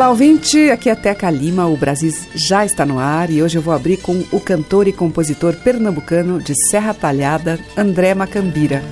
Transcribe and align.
Olá, 0.00 0.08
ouvinte! 0.08 0.70
Aqui 0.70 0.88
é 0.88 0.94
Teca 0.94 1.30
Lima, 1.30 1.66
o 1.66 1.76
Brasil 1.76 2.10
já 2.34 2.64
está 2.64 2.86
no 2.86 2.98
ar 2.98 3.28
e 3.28 3.42
hoje 3.42 3.58
eu 3.58 3.60
vou 3.60 3.74
abrir 3.74 3.98
com 3.98 4.24
o 4.32 4.40
cantor 4.40 4.88
e 4.88 4.94
compositor 4.94 5.54
pernambucano 5.56 6.40
de 6.40 6.54
Serra 6.70 6.94
Talhada, 6.94 7.60
André 7.76 8.14
Macambira. 8.14 8.82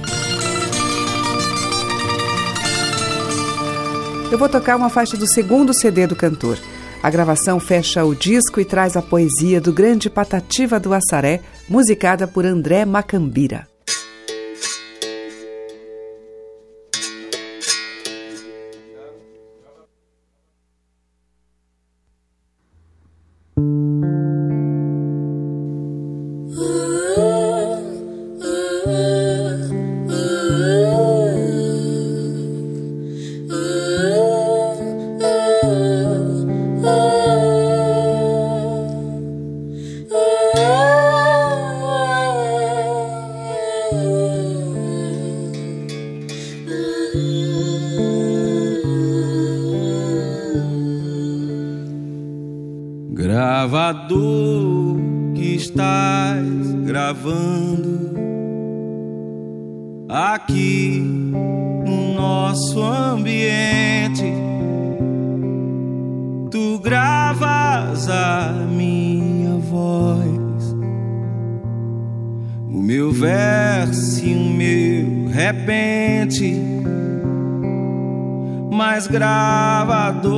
Eu 4.31 4.37
vou 4.37 4.51
tocar 4.51 4.77
uma 4.77 4.91
faixa 4.91 5.17
do 5.17 5.27
segundo 5.27 5.73
CD 5.73 6.07
do 6.07 6.15
cantor. 6.15 6.59
A 7.03 7.09
gravação 7.09 7.59
fecha 7.59 8.05
o 8.05 8.15
disco 8.15 8.61
e 8.61 8.65
traz 8.67 8.95
a 8.95 9.01
poesia 9.01 9.63
do 9.63 9.73
grande 9.73 10.11
Patativa 10.11 10.79
do 10.79 10.93
Assaré, 10.93 11.41
musicada 11.67 12.29
por 12.29 12.45
André 12.45 12.85
Macambira. 12.85 13.67
gravando 57.19 58.15
aqui 60.09 61.03
no 61.85 62.15
nosso 62.15 62.81
ambiente. 62.81 64.33
Tu 66.51 66.79
gravas 66.79 68.09
a 68.09 68.53
minha 68.71 69.59
voz, 69.59 70.77
o 72.71 72.81
meu 72.81 73.11
verso 73.13 74.25
e 74.25 74.35
o 74.35 74.51
meu 74.51 75.29
repente, 75.29 76.57
mas 78.73 79.07
gravador, 79.07 80.33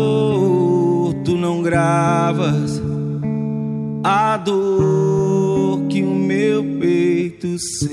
tu 1.25 1.37
não 1.37 1.62
gravas 1.62 2.82
a 4.03 4.37
dor 4.38 5.19
que 6.00 6.05
o 6.05 6.15
meu 6.15 6.65
peito 6.81 7.59
sente. 7.59 7.91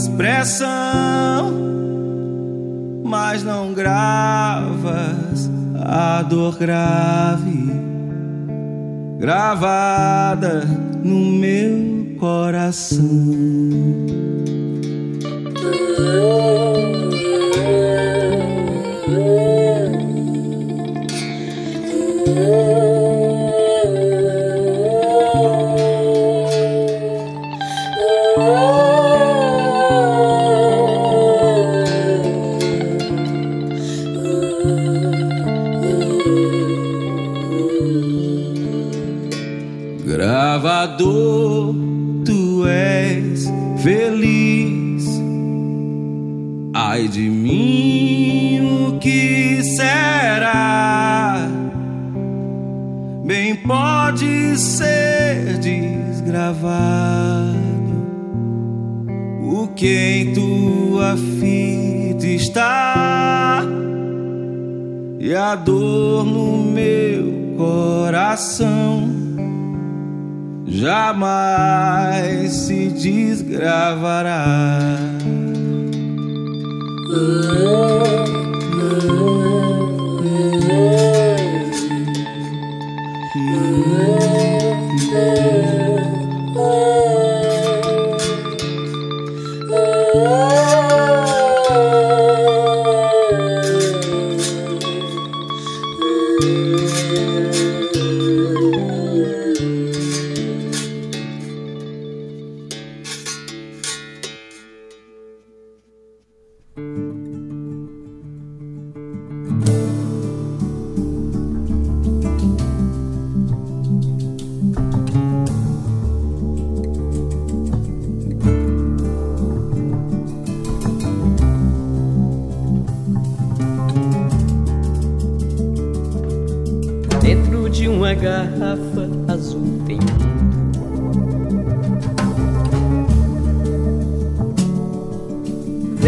Expressão, 0.00 1.52
mas 3.04 3.42
não 3.42 3.72
gravas 3.74 5.50
a 5.76 6.22
dor 6.22 6.56
grave, 6.58 7.70
gravada 9.18 10.64
no 11.02 11.32
meu 11.32 12.16
coração. 12.18 13.00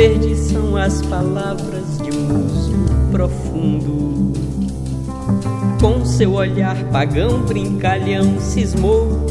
Verdes 0.03 0.39
são 0.51 0.77
as 0.77 1.01
palavras 1.03 1.99
de 1.99 2.11
um 2.11 2.45
uso 2.45 2.73
profundo. 3.13 4.33
Com 5.81 6.05
seu 6.05 6.33
olhar 6.33 6.75
pagão, 6.91 7.43
brincalhão, 7.43 8.41
cismou 8.41 9.25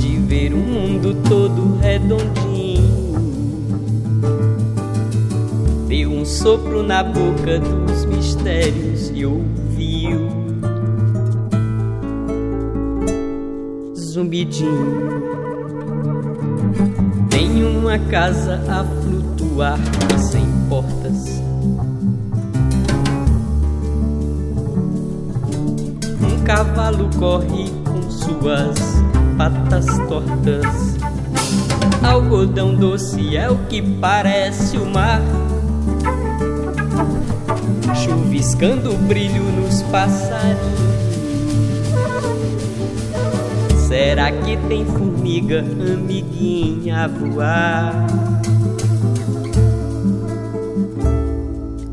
de 0.00 0.16
ver 0.16 0.52
o 0.52 0.56
mundo 0.56 1.14
todo 1.28 1.78
redondinho. 1.78 2.88
Deu 5.86 6.10
um 6.10 6.24
sopro 6.24 6.82
na 6.82 7.04
boca 7.04 7.60
dos 7.60 8.04
mistérios 8.04 9.12
e 9.14 9.24
ouviu 9.24 10.28
zumbidinho 13.94 15.37
uma 17.88 17.98
casa 18.10 18.60
a 18.68 18.84
flutuar 18.84 19.78
sem 20.18 20.44
portas. 20.68 21.40
Um 26.20 26.44
cavalo 26.44 27.08
corre 27.18 27.70
com 27.86 28.10
suas 28.10 28.78
patas 29.38 29.86
tortas. 30.06 30.98
Algodão 32.02 32.74
doce 32.74 33.34
é 33.34 33.48
o 33.48 33.56
que 33.70 33.80
parece 33.80 34.76
o 34.76 34.84
mar. 34.84 35.22
Chuviscando 37.94 38.92
brilho 38.98 39.44
nos 39.44 39.80
passarinhos 39.84 41.07
Será 43.98 44.30
que 44.30 44.56
tem 44.68 44.84
formiga 44.84 45.58
amiguinha 45.58 47.02
a 47.02 47.08
voar? 47.08 48.06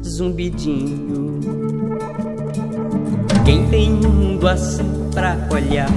Zumbidinho. 0.04 1.40
Quem 3.44 3.68
tem 3.70 3.92
um 3.92 4.12
mundo 4.12 4.48
assim 4.48 4.86
pra 5.16 5.36
olhar? 5.52 5.90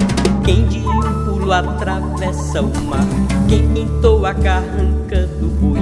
Quem 0.43 0.65
de 0.65 0.79
um 0.79 1.25
pulo 1.25 1.53
atravessa 1.53 2.63
o 2.63 2.85
mar? 2.85 3.05
Quem 3.47 3.71
pintou 3.71 4.25
a 4.25 4.33
carranca 4.33 5.27
do 5.39 5.47
boi? 5.61 5.79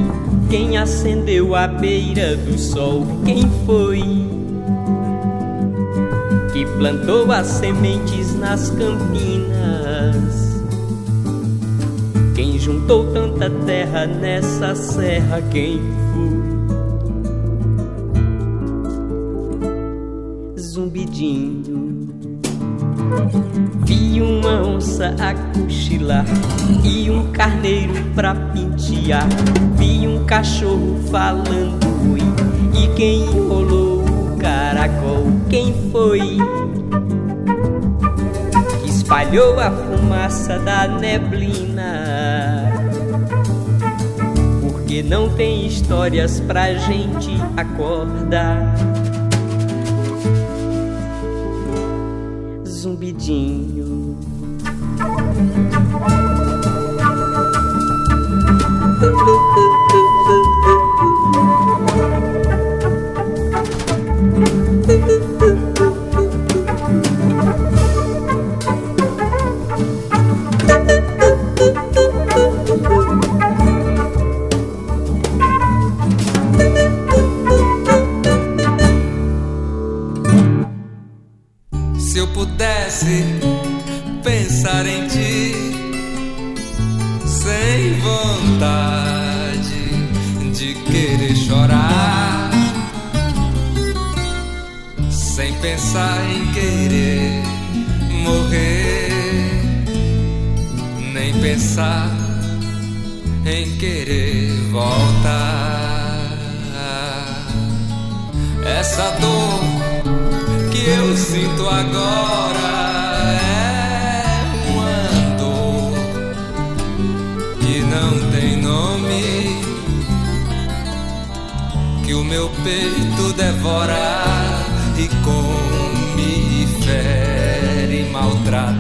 Quem 0.50 0.78
acendeu 0.78 1.56
a 1.56 1.70
beira 1.70 2.36
do 2.36 2.60
sol? 2.60 3.08
Quem 3.24 3.50
foi? 3.66 4.28
que 6.58 6.66
plantou 6.66 7.32
as 7.32 7.46
sementes 7.46 8.34
nas 8.34 8.72
campinas. 8.72 9.47
Juntou 12.68 13.14
tanta 13.14 13.50
terra 13.66 14.06
nessa 14.06 14.76
serra, 14.76 15.42
quem 15.50 15.80
foi? 16.12 16.38
Zumbidinho. 20.60 22.10
Vi 23.86 24.22
uma 24.22 24.68
onça 24.68 25.16
a 25.18 25.34
cochilar 25.58 26.26
e 26.84 27.10
um 27.10 27.32
carneiro 27.32 27.94
pra 28.14 28.36
pentear. 28.36 29.26
Vi 29.78 30.06
um 30.06 30.26
cachorro 30.26 31.00
falando 31.10 32.18
e 32.76 32.88
quem 32.98 33.22
enrolou 33.22 34.04
caracol, 34.40 35.24
quem 35.50 35.74
foi? 35.90 36.20
Que 38.82 38.90
espalhou 38.90 39.58
a 39.58 39.72
fumaça 39.72 40.60
da 40.60 40.86
neblina. 40.86 41.67
Não 45.04 45.30
tem 45.30 45.66
histórias 45.66 46.40
pra 46.40 46.74
gente 46.74 47.32
acordar. 47.56 48.76
Zumbidinho. 52.66 53.77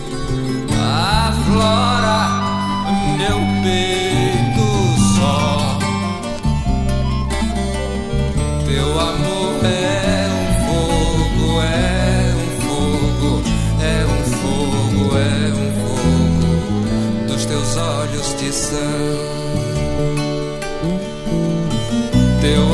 é 5.06 5.12
um 5.12 5.40
fogo 5.42 6.56
dos 6.96 7.06
teus 7.14 7.36
olhos 7.36 7.96
de 8.00 8.12
são. 8.12 8.66
Teu 8.74 9.00
amor 9.00 9.64
é 9.64 10.28
um 10.32 10.66
fogo, 10.66 11.60
é 11.60 12.34
um 12.34 12.60
fogo, 12.60 13.42
é 13.82 14.04
um 14.04 14.24
fogo, 14.34 15.16
é 15.16 15.52
um 15.52 15.70
fogo. 15.80 17.28
Dos 17.28 17.44
teus 17.46 17.76
olhos 17.76 18.34
de 18.36 18.52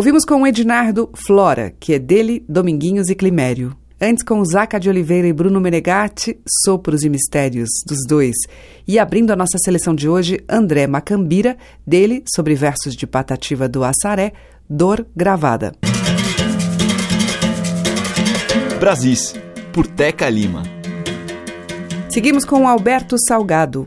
Ouvimos 0.00 0.24
com 0.24 0.40
o 0.40 0.46
Ednardo 0.46 1.10
Flora, 1.12 1.74
que 1.78 1.92
é 1.92 1.98
dele, 1.98 2.42
Dominguinhos 2.48 3.10
e 3.10 3.14
Climério. 3.14 3.76
Antes 4.00 4.24
com 4.24 4.42
Zaca 4.42 4.80
de 4.80 4.88
Oliveira 4.88 5.28
e 5.28 5.32
Bruno 5.34 5.60
Menegatti, 5.60 6.40
Sopros 6.64 7.02
e 7.02 7.10
Mistérios, 7.10 7.68
dos 7.86 7.98
dois. 8.08 8.34
E 8.88 8.98
abrindo 8.98 9.30
a 9.30 9.36
nossa 9.36 9.58
seleção 9.58 9.94
de 9.94 10.08
hoje, 10.08 10.42
André 10.48 10.86
Macambira, 10.86 11.54
dele, 11.86 12.24
sobre 12.34 12.54
versos 12.54 12.94
de 12.94 13.06
Patativa 13.06 13.68
do 13.68 13.84
Assaré, 13.84 14.32
Dor 14.66 15.06
Gravada. 15.14 15.74
Brasis, 18.80 19.34
por 19.70 19.86
Teca 19.86 20.30
Lima. 20.30 20.62
Seguimos 22.08 22.46
com 22.46 22.66
Alberto 22.66 23.16
Salgado. 23.28 23.86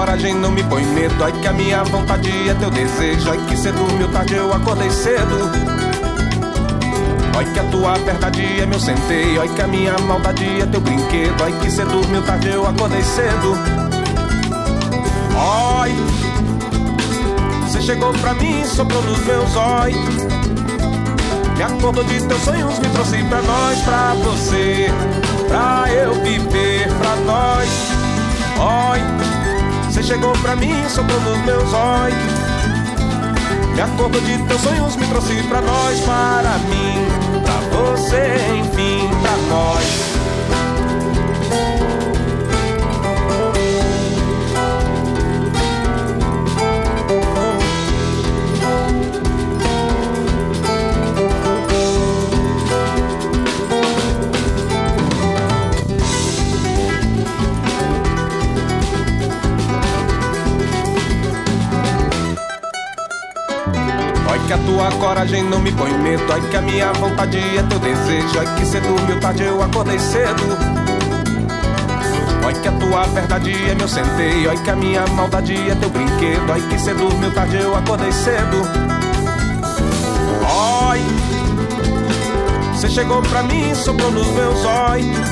Coragem 0.00 0.34
não 0.34 0.50
me 0.50 0.62
põe 0.64 0.82
medo. 0.82 1.22
Ai 1.22 1.30
que 1.30 1.46
a 1.46 1.52
minha 1.52 1.84
vontade 1.84 2.30
é 2.48 2.54
teu 2.54 2.70
desejo. 2.70 3.30
Ai 3.30 3.38
que 3.46 3.54
cedo, 3.54 3.76
dormiu 3.76 4.08
tarde, 4.08 4.34
eu 4.34 4.50
acordei 4.50 4.90
cedo. 4.90 5.50
Ai 7.36 7.44
que 7.44 7.58
a 7.58 7.64
tua 7.64 7.98
verdade 7.98 8.62
é 8.62 8.64
meu 8.64 8.80
centeio. 8.80 9.42
Ai 9.42 9.48
que 9.48 9.60
a 9.60 9.66
minha 9.66 9.98
maldade 9.98 10.62
é 10.62 10.64
teu 10.64 10.80
brinquedo. 10.80 11.44
Ai 11.44 11.52
que 11.60 11.70
cedo, 11.70 11.90
dormiu 11.90 12.22
tarde, 12.22 12.48
eu 12.48 12.66
acordei 12.66 13.02
cedo. 13.02 13.58
Ai, 15.36 15.94
você 17.64 17.82
chegou 17.82 18.10
pra 18.14 18.32
mim, 18.32 18.64
soprou 18.64 19.02
nos 19.02 19.18
meus 19.26 19.54
olhos. 19.54 20.16
Me 21.58 21.62
acordou 21.62 22.04
de 22.04 22.22
teus 22.22 22.40
sonhos, 22.40 22.78
me 22.78 22.88
trouxe 22.88 23.22
pra 23.24 23.42
nós, 23.42 23.78
pra 23.80 24.14
você, 24.14 24.90
pra 25.46 25.84
eu 25.92 26.14
viver, 26.22 26.88
pra 26.94 27.16
nós. 27.16 27.68
Oi, 28.58 29.29
você 30.00 30.14
chegou 30.14 30.32
pra 30.38 30.56
mim, 30.56 30.72
soprou 30.88 31.20
nos 31.20 31.38
meus 31.44 31.72
olhos. 31.74 32.16
Me 33.74 33.80
acordou 33.80 34.20
de 34.20 34.38
teus 34.44 34.60
sonhos, 34.62 34.96
me 34.96 35.06
trouxe 35.06 35.42
pra 35.44 35.60
nós, 35.60 36.00
para 36.00 36.58
mim, 36.58 37.42
pra 37.42 37.76
você, 37.76 38.36
enfim, 38.58 39.08
pra 39.20 39.36
nós. 39.48 40.19
Que 64.50 64.54
a 64.54 64.58
tua 64.58 64.90
coragem 64.98 65.44
não 65.44 65.60
me 65.60 65.70
põe 65.70 65.92
medo. 65.92 66.24
Ai 66.32 66.40
que 66.40 66.56
a 66.56 66.60
minha 66.60 66.92
vontade 66.94 67.38
é 67.38 67.62
teu 67.62 67.78
desejo. 67.78 68.36
Ai 68.36 68.56
que 68.56 68.66
cedo, 68.66 68.88
dormiu 68.88 69.20
tarde, 69.20 69.44
eu 69.44 69.62
acordei 69.62 69.96
cedo. 69.96 70.42
Ai 72.44 72.54
que 72.54 72.66
a 72.66 72.72
tua 72.72 73.04
verdade 73.14 73.52
é 73.70 73.76
meu 73.76 73.86
centeio. 73.86 74.50
Ai 74.50 74.56
que 74.56 74.70
a 74.70 74.74
minha 74.74 75.06
maldade 75.06 75.54
é 75.54 75.74
teu 75.76 75.88
brinquedo. 75.88 76.50
Ai 76.52 76.60
que 76.62 76.80
cedo, 76.80 76.98
dormiu 76.98 77.30
tarde, 77.30 77.58
eu 77.58 77.76
acordei 77.76 78.10
cedo. 78.10 78.66
Ai, 80.88 81.00
você 82.74 82.88
chegou 82.88 83.22
pra 83.22 83.44
mim, 83.44 83.72
soprou 83.72 84.10
nos 84.10 84.26
meus 84.32 84.64
olhos. 84.64 85.30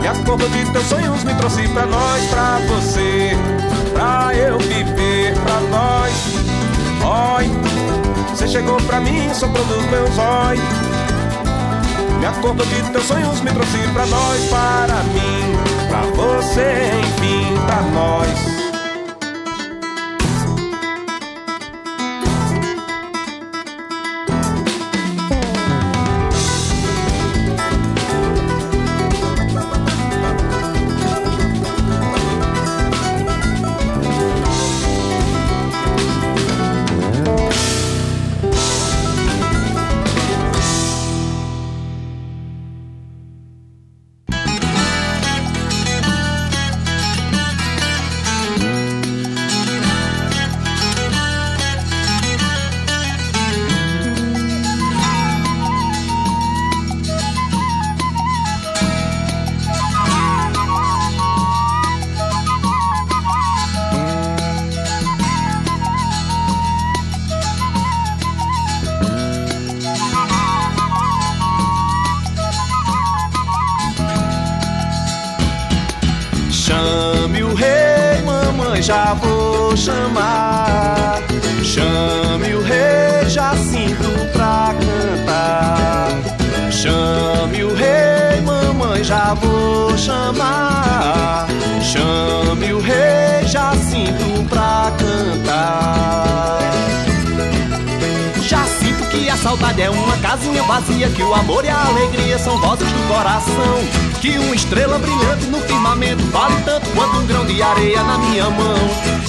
Me 0.00 0.08
acordou 0.08 0.48
de 0.48 0.72
teus 0.72 0.86
sonhos, 0.86 1.22
me 1.22 1.34
trouxe 1.34 1.68
pra 1.68 1.86
nós, 1.86 2.24
pra 2.30 2.58
você, 2.66 3.30
pra 3.92 4.34
eu 4.34 4.58
viver, 4.58 5.34
pra 5.34 5.60
nós. 5.70 6.35
Oi, 7.04 7.50
você 8.30 8.48
chegou 8.48 8.76
pra 8.82 9.00
mim, 9.00 9.32
soprou 9.34 9.64
nos 9.66 9.84
meus 9.86 10.18
olhos. 10.18 10.62
Me 12.18 12.26
acordou 12.26 12.66
de 12.66 12.82
teus 12.92 13.04
sonhos, 13.04 13.40
me 13.40 13.50
trouxe 13.52 13.78
pra 13.92 14.06
nós, 14.06 14.44
para 14.48 15.02
mim, 15.04 15.88
pra 15.88 16.00
você, 16.02 16.90
enfim, 17.00 17.54
pra 17.66 17.82
nós. 17.92 18.65
já 89.06 89.34
vou 89.34 89.96
chamar. 89.96 91.46
Chame 91.80 92.72
o 92.72 92.80
rei 92.80 93.46
Jacinto 93.46 94.44
pra 94.48 94.92
cantar 94.98 96.35
saudade 99.46 99.80
é 99.80 99.88
uma 99.88 100.16
casinha 100.18 100.62
vazia 100.64 101.08
Que 101.10 101.22
o 101.22 101.32
amor 101.32 101.64
e 101.64 101.68
a 101.68 101.86
alegria 101.86 102.38
são 102.38 102.58
vozes 102.58 102.90
do 102.90 103.08
coração. 103.08 103.78
Que 104.20 104.38
uma 104.38 104.54
estrela 104.54 104.98
brilhante 104.98 105.46
no 105.46 105.60
firmamento 105.60 106.22
Vale 106.32 106.54
tanto 106.64 106.90
quanto 106.90 107.18
um 107.18 107.26
grão 107.26 107.46
de 107.46 107.62
areia 107.62 108.02
na 108.02 108.18
minha 108.18 108.50
mão. 108.50 108.76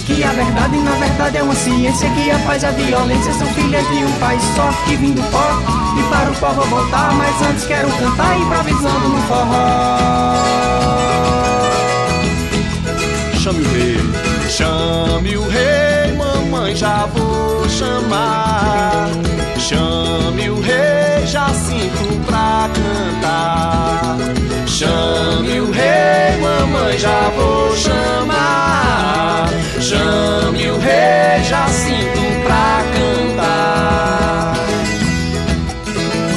Que 0.05 0.23
a 0.23 0.31
verdade 0.31 0.77
na 0.77 0.91
verdade 0.91 1.37
é 1.37 1.43
uma 1.43 1.55
ciência 1.55 2.09
Que 2.09 2.31
a 2.31 2.39
paz 2.39 2.63
e 2.63 2.65
a 2.65 2.71
violência 2.71 3.33
são 3.33 3.47
filhas 3.47 3.87
de 3.89 4.05
um 4.05 4.11
pai 4.13 4.39
só 4.55 4.71
Que 4.85 4.95
vim 4.95 5.11
do 5.11 5.21
pó 5.31 5.77
e 5.97 6.03
para 6.09 6.29
o 6.29 6.35
pó 6.35 6.49
vou 6.53 6.65
voltar 6.65 7.13
Mas 7.13 7.41
antes 7.41 7.65
quero 7.65 7.89
cantar 7.89 8.39
improvisando 8.39 9.09
no 9.09 9.21
forró. 9.23 10.37
Chame 13.39 13.61
o 13.61 13.71
rei, 13.71 14.49
chame 14.49 15.37
o 15.37 15.47
rei, 15.47 16.13
mamãe 16.17 16.75
já 16.75 17.05
vou 17.05 17.67
chamar 17.69 19.09
Chame 19.67 20.49
o 20.49 20.61
rei 20.61 21.27
Jacinto 21.27 22.25
pra 22.25 22.69
cantar. 22.73 24.17
Chame 24.65 25.59
o 25.59 25.69
rei, 25.69 26.39
mamãe, 26.39 26.97
já 26.97 27.29
vou 27.35 27.75
chamar. 27.75 29.49
Chame 29.81 30.69
o 30.69 30.79
rei 30.79 31.43
Jacinto 31.43 32.21
pra 32.45 32.81
cantar. 32.95 34.53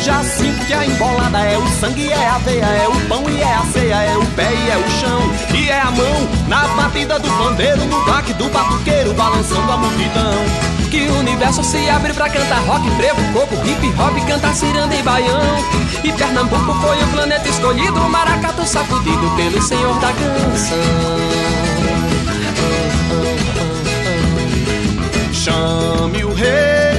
Jacinto 0.03 0.50
que 0.71 0.75
a 0.75 0.87
embolada, 0.87 1.41
é 1.41 1.59
o 1.59 1.67
sangue, 1.81 2.13
é 2.13 2.29
a 2.29 2.39
veia, 2.39 2.65
é 2.65 2.87
o 2.87 2.95
pão 3.09 3.29
e 3.29 3.41
é 3.41 3.55
a 3.55 3.63
ceia, 3.73 4.03
é 4.05 4.17
o 4.17 4.25
pé 4.37 4.49
e 4.55 4.71
é 4.71 4.77
o 4.77 4.91
chão, 5.01 5.21
e 5.53 5.69
é 5.69 5.81
a 5.81 5.91
mão 5.91 6.29
na 6.47 6.69
batida 6.69 7.19
do 7.19 7.29
pandeiro, 7.29 7.85
no 7.87 8.05
baque 8.05 8.33
do 8.35 8.49
batuqueiro, 8.51 9.13
balançando 9.15 9.73
a 9.73 9.77
multidão. 9.77 10.35
Que 10.89 11.09
o 11.09 11.19
universo 11.19 11.65
se 11.65 11.91
abre 11.91 12.13
pra 12.13 12.29
cantar 12.29 12.61
rock, 12.61 12.89
frevo, 12.93 13.21
coco, 13.33 13.57
hip 13.67 13.85
hop, 13.99 14.17
cantar 14.29 14.55
ciranda 14.55 14.95
e 14.95 15.03
baião. 15.03 15.41
E 16.05 16.13
Pernambuco 16.13 16.73
foi 16.75 17.03
o 17.03 17.07
planeta 17.09 17.49
escolhido, 17.49 18.09
maracatu 18.09 18.65
sacudido 18.65 19.29
pelo 19.35 19.61
senhor 19.61 19.99
da 19.99 20.13
canção. 20.13 20.79
Chame 25.33 26.23
o 26.23 26.33
rei, 26.33 26.90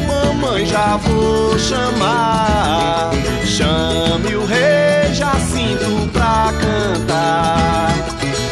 mamãe, 0.41 0.65
já 0.65 0.97
vou 0.97 1.57
chamar. 1.59 3.11
Chame 3.45 4.35
o 4.35 4.45
rei, 4.45 5.13
já 5.13 5.33
sinto 5.33 6.09
pra 6.11 6.51
cantar. 6.59 7.93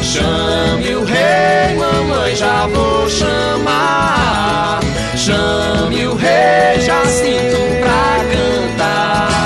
Chame 0.00 0.94
o 0.94 1.04
rei, 1.04 1.76
mamãe, 1.76 2.34
já 2.36 2.66
vou 2.68 3.08
chamar. 3.10 4.80
Chame 5.16 6.06
o 6.06 6.14
rei, 6.14 6.80
já 6.80 7.04
sinto 7.06 7.58
pra 7.80 8.24
cantar. 8.32 9.39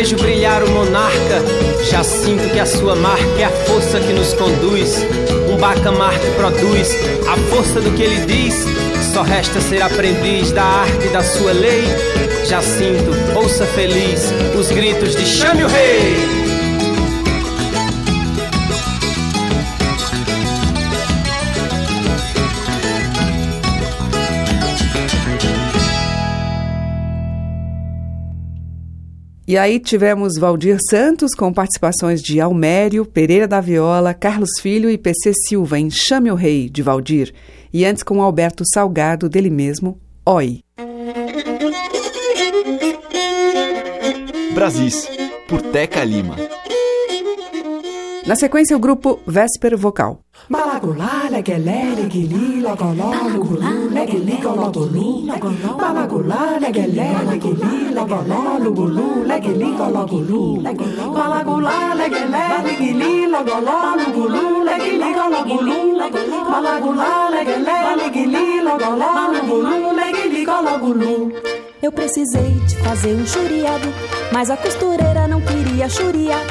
Vejo 0.00 0.16
brilhar 0.16 0.62
o 0.64 0.70
monarca. 0.70 1.44
Já 1.90 2.02
sinto 2.02 2.50
que 2.50 2.58
a 2.58 2.64
sua 2.64 2.96
marca 2.96 3.38
é 3.38 3.44
a 3.44 3.50
força 3.50 4.00
que 4.00 4.14
nos 4.14 4.32
conduz. 4.32 4.96
Um 5.46 5.58
bacamar 5.58 6.18
que 6.18 6.30
produz 6.36 6.96
a 7.28 7.36
força 7.54 7.82
do 7.82 7.90
que 7.92 8.02
ele 8.02 8.24
diz. 8.24 8.64
Só 9.12 9.20
resta 9.20 9.60
ser 9.60 9.82
aprendiz 9.82 10.52
da 10.52 10.64
arte 10.64 11.08
da 11.08 11.22
sua 11.22 11.52
lei. 11.52 11.84
Já 12.46 12.62
sinto, 12.62 13.10
ouça 13.36 13.66
feliz 13.66 14.32
os 14.58 14.70
gritos 14.70 15.14
de 15.14 15.26
chame 15.26 15.64
o 15.64 15.68
rei. 15.68 16.49
E 29.50 29.58
aí 29.58 29.80
tivemos 29.80 30.38
Valdir 30.38 30.78
Santos 30.88 31.34
com 31.34 31.52
participações 31.52 32.22
de 32.22 32.40
Almério, 32.40 33.04
Pereira 33.04 33.48
da 33.48 33.60
Viola, 33.60 34.14
Carlos 34.14 34.50
Filho 34.60 34.88
e 34.88 34.96
PC 34.96 35.32
Silva 35.48 35.76
em 35.76 35.90
Chame 35.90 36.30
o 36.30 36.36
Rei, 36.36 36.70
de 36.70 36.84
Valdir. 36.84 37.34
E 37.72 37.84
antes 37.84 38.04
com 38.04 38.22
Alberto 38.22 38.62
Salgado, 38.72 39.28
dele 39.28 39.50
mesmo, 39.50 39.98
Oi. 40.24 40.60
Brasis, 44.54 45.08
por 45.48 45.60
Teca 45.60 46.04
Lima. 46.04 46.36
Na 48.24 48.36
sequência, 48.36 48.76
o 48.76 48.78
grupo 48.78 49.18
Vésper 49.26 49.76
Vocal. 49.76 50.20
Balagulá, 50.48 51.28
leguelé, 51.30 51.94
leguili, 51.96 52.60
logoló, 52.60 53.12
lugulu, 53.32 53.90
leguili, 53.92 54.36
gologulu. 54.42 55.26
Balagulá, 55.78 56.58
leguelé, 56.60 57.08
leguili, 57.30 57.94
logoló, 57.94 58.58
lugulu, 58.58 59.24
leguili, 59.26 59.72
gologulu. 59.76 60.62
Balagulá, 61.14 61.94
leguelé, 61.94 62.46
leguili, 62.64 63.26
logoló, 63.28 63.94
lugulu, 63.96 64.64
leguili, 64.64 65.12
gologulu. 65.14 65.98
Balagulá, 66.50 67.30
leguelé, 67.30 67.96
leguili, 68.02 68.60
logoló, 68.60 69.12
lugulu, 69.32 69.92
leguili, 69.94 70.44
gologulu. 70.44 71.32
Eu 71.82 71.92
precisei 71.92 72.50
de 72.66 72.76
fazer 72.78 73.14
um 73.14 73.26
churiado, 73.26 73.88
mas 74.32 74.50
a 74.50 74.56
costureira 74.56 75.28
não 75.28 75.40
queria 75.40 75.88
churiar. 75.88 76.44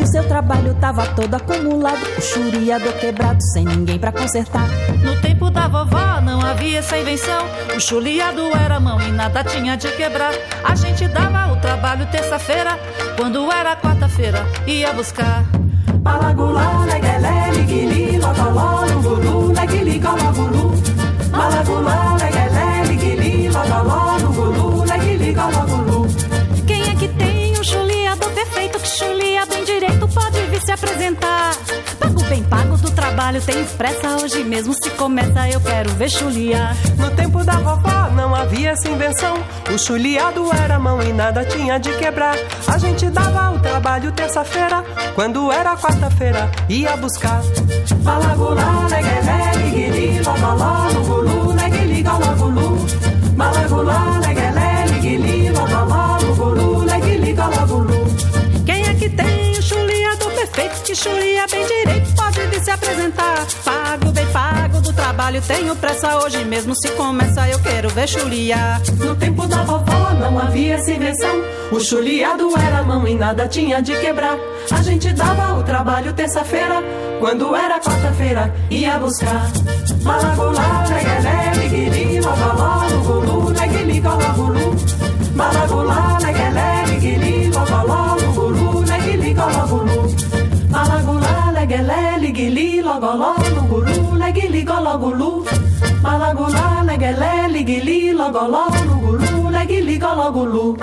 O 0.00 0.06
seu 0.06 0.26
trabalho 0.26 0.74
tava 0.74 1.06
todo 1.08 1.34
acumulado, 1.34 2.00
o 2.16 2.22
churiado 2.22 2.92
quebrado, 2.94 3.42
sem 3.52 3.64
ninguém 3.64 3.98
pra 3.98 4.12
consertar. 4.12 4.68
No 5.02 5.20
tempo 5.20 5.50
da 5.50 5.68
vovó 5.68 6.20
não 6.22 6.40
havia 6.40 6.78
essa 6.78 6.96
invenção. 6.96 7.44
O 7.76 7.80
chuliado 7.80 8.40
era 8.56 8.80
mão 8.80 9.00
e 9.00 9.10
nada 9.10 9.44
tinha 9.44 9.76
de 9.76 9.90
quebrar. 9.92 10.32
A 10.64 10.74
gente 10.74 11.06
dava 11.08 11.52
o 11.52 11.56
trabalho 11.60 12.06
terça-feira, 12.06 12.78
quando 13.16 13.50
era 13.52 13.76
quarta-feira, 13.76 14.46
ia 14.66 14.92
buscar. 14.92 15.44
Balagulá, 16.00 16.84
leguelé, 16.84 17.50
liguili, 17.52 18.18
logoló, 18.18 18.84
lugulu, 18.86 19.52
leguili, 19.52 19.98
gologulu. 19.98 20.57
Apresentar? 30.98 31.54
Pago 31.98 32.24
bem 32.24 32.42
pago 32.42 32.76
do 32.76 32.90
trabalho, 32.90 33.40
tenho 33.40 33.64
pressa 33.66 34.16
hoje 34.16 34.42
mesmo. 34.42 34.74
Se 34.74 34.90
começa, 34.90 35.48
eu 35.48 35.60
quero 35.60 35.90
ver 35.90 36.10
chuliar. 36.10 36.76
No 36.96 37.10
tempo 37.12 37.44
da 37.44 37.54
vovó 37.54 38.10
não 38.14 38.34
havia 38.34 38.70
essa 38.70 38.88
invenção. 38.88 39.36
O 39.72 39.78
chuliado 39.78 40.50
era 40.52 40.78
mão 40.78 41.00
e 41.00 41.12
nada 41.12 41.44
tinha 41.44 41.78
de 41.78 41.92
quebrar. 41.96 42.36
A 42.66 42.78
gente 42.78 43.08
dava 43.10 43.56
o 43.56 43.60
trabalho 43.60 44.10
terça-feira, 44.12 44.84
quando 45.14 45.52
era 45.52 45.76
quarta-feira, 45.76 46.50
ia 46.68 46.96
buscar. 46.96 47.42
Balagulá, 48.02 48.86
leguelé, 48.90 49.52
liguili, 49.56 50.20
logoló, 50.20 50.88
lugulu, 50.94 51.52
leguili, 51.54 52.02
gologulu. 52.02 52.86
Balagulá, 53.36 54.20
Que 60.88 60.94
chulia 60.94 61.46
bem 61.50 61.66
direito, 61.66 62.14
pode 62.14 62.40
vir 62.46 62.64
se 62.64 62.70
apresentar. 62.70 63.46
Pago 63.62 64.10
bem 64.10 64.24
pago 64.28 64.80
do 64.80 64.90
trabalho, 64.90 65.42
tenho 65.42 65.76
pressa 65.76 66.16
hoje 66.16 66.42
mesmo. 66.46 66.74
Se 66.74 66.88
começa, 66.92 67.46
eu 67.46 67.58
quero 67.58 67.90
ver 67.90 68.08
chuliar. 68.08 68.80
No 68.96 69.14
tempo 69.14 69.46
da 69.46 69.64
vovó 69.64 70.14
não 70.18 70.38
havia 70.38 70.76
invenção. 70.76 71.44
O 71.70 71.78
chuliado 71.78 72.50
era 72.56 72.82
mão 72.82 73.06
e 73.06 73.14
nada 73.14 73.46
tinha 73.46 73.82
de 73.82 73.94
quebrar. 74.00 74.38
A 74.70 74.80
gente 74.82 75.12
dava 75.12 75.60
o 75.60 75.62
trabalho 75.62 76.14
terça-feira, 76.14 76.82
quando 77.20 77.54
era 77.54 77.78
quarta-feira, 77.80 78.50
ia 78.70 78.98
buscar. 78.98 79.46
Balagulá, 80.02 80.86
leguelé, 80.88 81.52
liguili, 81.54 82.20
logoló, 82.22 82.86
lugulu, 82.88 83.50
leguili, 83.50 84.00
gologulu. 84.00 84.74
Balagulá, 85.36 86.18
leguelé, 86.22 86.67
logoló, 93.00 93.34
lugulu, 93.54 94.16
leguili, 94.16 94.64
gologulu. 94.64 95.44
Balagulá, 96.02 96.82
leguelé, 96.84 97.48
liguili, 97.48 98.12
logoló, 98.12 98.66
lugulu, 98.86 99.50
leguili, 99.50 99.98
gologulu. 99.98 100.76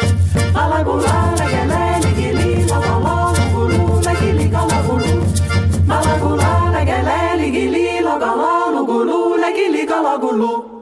Balagulá, 0.54 1.34
leguelé, 1.39 1.99
liguili, 2.06 2.65
logoló, 2.69 3.34
lugulu, 3.38 4.01
leguili, 4.01 4.47
gologulu. 4.47 5.13
Balagulá, 5.88 6.71
leguelé, 6.71 7.38
liguili, 7.38 7.99
logoló, 8.01 8.71
lugulu, 8.71 9.36
leguili, 9.38 9.86
gologulu. 9.86 10.75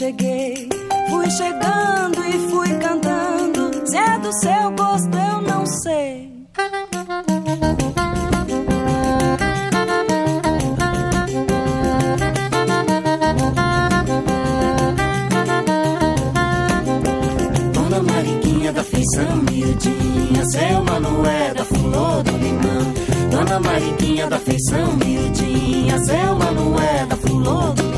Cheguei. 0.00 0.66
Fui 1.10 1.30
chegando 1.30 2.24
e 2.24 2.50
fui 2.50 2.68
cantando. 2.78 3.86
Se 3.86 3.98
é 3.98 4.18
do 4.18 4.32
seu 4.32 4.70
gosto, 4.70 5.14
eu 5.14 5.42
não 5.42 5.66
sei. 5.66 6.30
Dona 17.74 18.02
Mariquinha 18.02 18.72
da 18.72 18.82
feição 18.82 19.36
miudinha, 19.50 20.44
seu 20.46 20.82
Manoé 20.82 21.52
da 21.52 21.64
flor 21.66 22.22
do 22.22 22.38
limão. 22.38 22.94
Dona 23.30 23.60
Mariquinha 23.60 24.26
da 24.30 24.38
feição 24.38 24.96
miudinha, 24.96 25.98
seu 26.06 26.36
Manoé 26.36 27.04
da 27.06 27.16
flor 27.16 27.74
do 27.74 27.82
limão. 27.82 27.89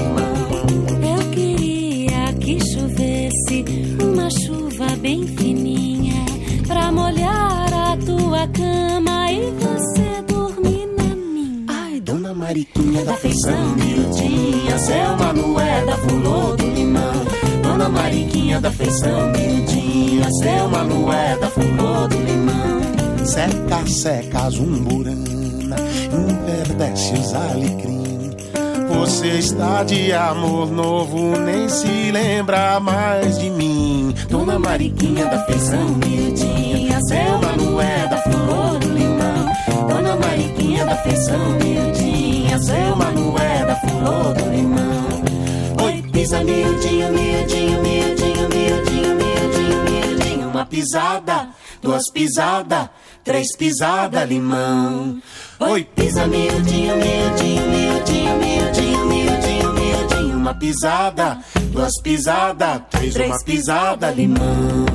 Bem 5.03 5.27
fininha 5.27 6.25
pra 6.67 6.93
molhar 6.93 7.75
a 7.75 7.97
tua 7.97 8.47
cama 8.47 9.33
e 9.33 9.53
você 9.59 10.23
dormir 10.29 10.87
na 10.97 11.15
minha. 11.17 11.65
Ai, 11.69 12.01
Dona 12.01 12.33
Mariquinha 12.33 13.05
da 13.05 13.15
feição 13.15 13.75
miudinha, 13.75 14.79
seu 14.79 15.17
Manoé 15.19 15.85
da 15.85 15.97
flor 15.97 16.57
do 16.57 16.67
limão. 16.69 17.13
Dona 17.65 17.89
Mariquinha 17.89 18.61
da 18.61 18.71
feição 18.71 19.33
miudinha, 19.33 20.29
seu 20.41 20.69
Manoé 20.69 21.37
da 21.37 21.49
flor 21.49 22.09
do 22.09 22.17
limão. 22.19 23.27
Seca, 23.27 23.87
seca, 23.89 24.51
zumburana, 24.51 25.77
enverdece 26.13 27.15
os 27.15 27.35
alecrim. 27.35 28.02
Você 28.95 29.39
está 29.39 29.83
de 29.83 30.13
amor 30.13 30.71
novo, 30.71 31.39
nem 31.39 31.69
se 31.69 32.11
lembra 32.11 32.79
mais 32.79 33.39
de 33.39 33.51
mim. 33.51 34.15
Dona 34.29 34.59
Mariquinha 34.59 35.27
da 35.27 35.45
feição 35.45 35.89
miudinha, 36.05 36.99
Manoé 37.43 38.07
da 38.09 38.19
flor 38.19 38.79
do 38.79 38.89
limão. 38.89 39.47
Dona 39.89 40.17
Mariquinha 40.17 40.85
da 40.85 40.97
feição 40.97 41.39
miudinha, 41.63 42.59
Manoé 42.97 43.65
da 43.67 43.77
flor 43.77 44.35
do 44.35 44.51
limão. 44.51 45.85
Oi, 45.85 46.03
pisa 46.13 46.45
miudinho, 46.45 47.13
miudinho, 47.13 47.83
miudinho, 47.83 48.49
miudinho, 48.49 49.15
miudinho, 49.17 49.85
miudinho. 49.85 50.49
Uma 50.49 50.67
pisada, 50.67 51.49
duas 51.83 52.11
pisadas, 52.13 52.89
três 53.25 53.57
pisadas, 53.57 54.29
limão. 54.29 55.21
Oi, 55.61 55.85
pisa 55.85 56.27
miudinho, 56.27 56.97
miudinho, 56.97 57.63
miudinho. 57.69 58.12
Uma 60.53 60.59
pisada, 60.59 61.39
duas 61.71 61.99
pisadas, 62.03 62.83
três, 62.91 63.17
uma 63.17 63.39
pisada, 63.43 64.11
limão. 64.11 64.92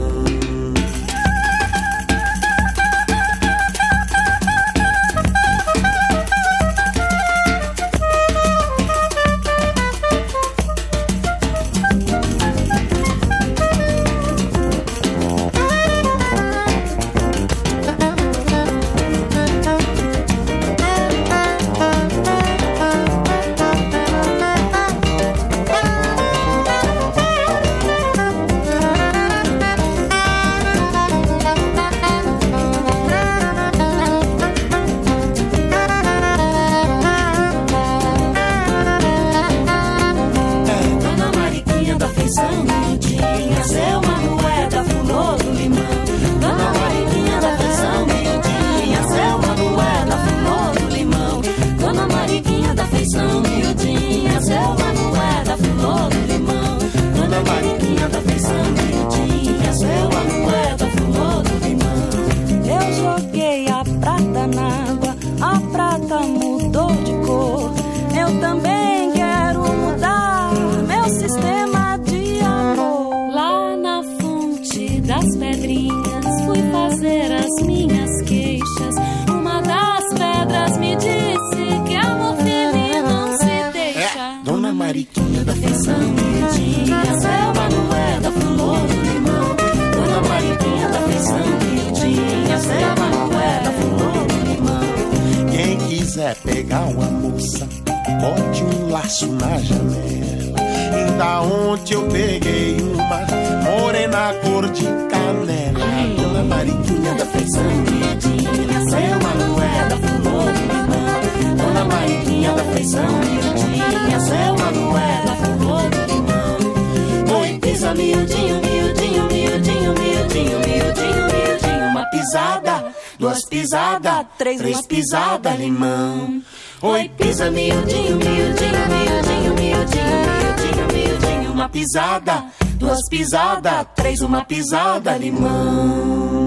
Laço 99.08 99.28
na 99.28 99.58
janela. 99.60 101.18
Da 101.18 101.42
onde 101.42 101.94
eu 101.94 102.06
peguei 102.10 102.78
uma 102.82 103.22
morena 103.64 104.34
cor 104.44 104.70
de 104.70 104.84
canela. 104.84 105.88
Dona 106.18 106.44
Mariquinha 106.44 107.16
da 107.16 107.26
feição 107.26 107.64
miudinha, 107.64 108.90
seu 108.90 109.20
Manoé 109.24 109.88
da 109.90 109.98
flor 109.98 110.52
do 110.52 110.62
limão. 110.68 111.58
Dona 111.58 111.86
Mariquinha 111.86 112.52
da 112.52 112.64
feição 112.66 113.08
miudinha, 113.08 114.20
seu 114.20 114.58
Manoé 114.58 115.22
da 115.26 115.36
flor 115.36 115.90
do 115.90 116.14
limão. 116.14 117.40
Oi, 117.40 117.60
pisa 117.60 117.94
miudinho, 117.94 118.62
miudinho, 118.62 119.24
miudinho, 119.24 119.94
miudinho, 119.94 120.60
miudinho, 120.60 121.28
miudinho. 121.28 121.90
Uma 121.92 122.06
pisada, 122.10 122.94
duas 123.18 123.46
pisadas, 123.46 124.26
três, 124.38 124.58
três 124.58 124.86
pisadas, 124.86 125.58
limão. 125.58 126.42
Oi, 126.80 127.10
pisa 127.18 127.50
miudinho, 127.50 128.18
miudinho, 128.18 128.86
miudinho, 128.88 129.54
miudinho, 129.56 130.16
miudinho, 130.30 130.88
miudinho. 130.94 131.52
Uma 131.52 131.68
pisada, 131.68 132.52
duas 132.76 133.00
pisadas, 133.10 133.88
três, 133.96 134.22
uma 134.22 134.46
pisada, 134.46 135.18
limão. 135.18 136.38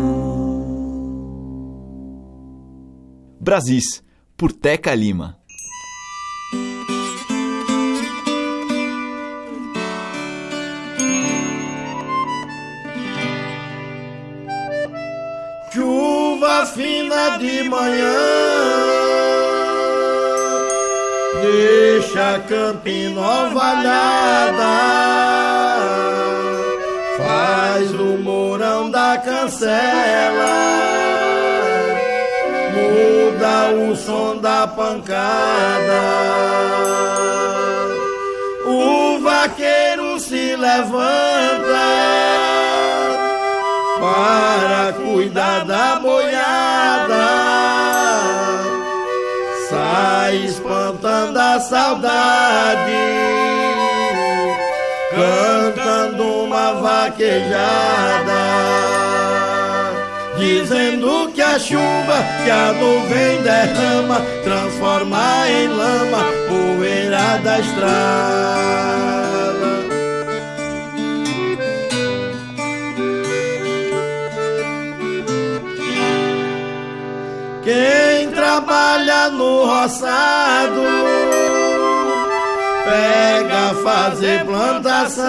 Brasis, 3.41 4.05
por 4.37 4.53
Teca 4.53 4.95
Lima. 4.95 5.37
Chuva 15.73 16.67
fina 16.67 17.37
de 17.39 17.69
manhã 17.69 19.00
Deixa 22.31 22.39
Campina 22.41 23.21
ovalhada 23.21 24.63
Faz 27.19 27.91
o 27.93 28.19
mourão 28.19 28.89
da 28.89 29.19
cancela 29.19 30.55
Muda 32.73 33.71
o 33.75 33.97
som 33.97 34.37
da 34.37 34.69
pancada 34.69 36.03
O 38.65 39.19
vaqueiro 39.19 40.21
se 40.21 40.55
levanta 40.55 41.01
para 44.01 44.93
cuidar 44.93 45.65
da 45.65 45.97
boiada. 45.97 46.20
saudade, 51.61 52.81
cantando 55.11 56.45
uma 56.45 56.73
vaquejada, 56.75 58.33
dizendo 60.39 61.31
que 61.35 61.43
a 61.43 61.59
chuva 61.59 62.25
que 62.45 62.51
a 62.51 62.73
nuvem 62.73 63.43
derrama 63.43 64.21
transforma 64.43 65.49
em 65.49 65.69
lama 65.69 66.25
poeira 66.49 67.39
da 67.45 67.59
estrada. 67.59 68.81
Quem 77.63 78.31
trabalha 78.31 79.29
no 79.29 79.67
roçado 79.67 81.40
pega 82.91 83.75
fazer 83.85 84.45
plantação, 84.45 85.25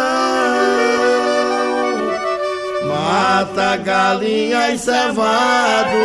mata 2.88 3.78
galinha 3.78 4.72
e 4.72 4.78
cevado, 4.80 6.00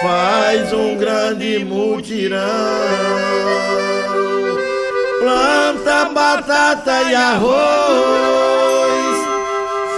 faz 0.00 0.72
um 0.72 0.96
grande 0.96 1.64
mutirão, 1.66 2.40
planta 5.20 6.04
batata 6.14 7.02
e 7.02 7.14
arroz, 7.14 7.58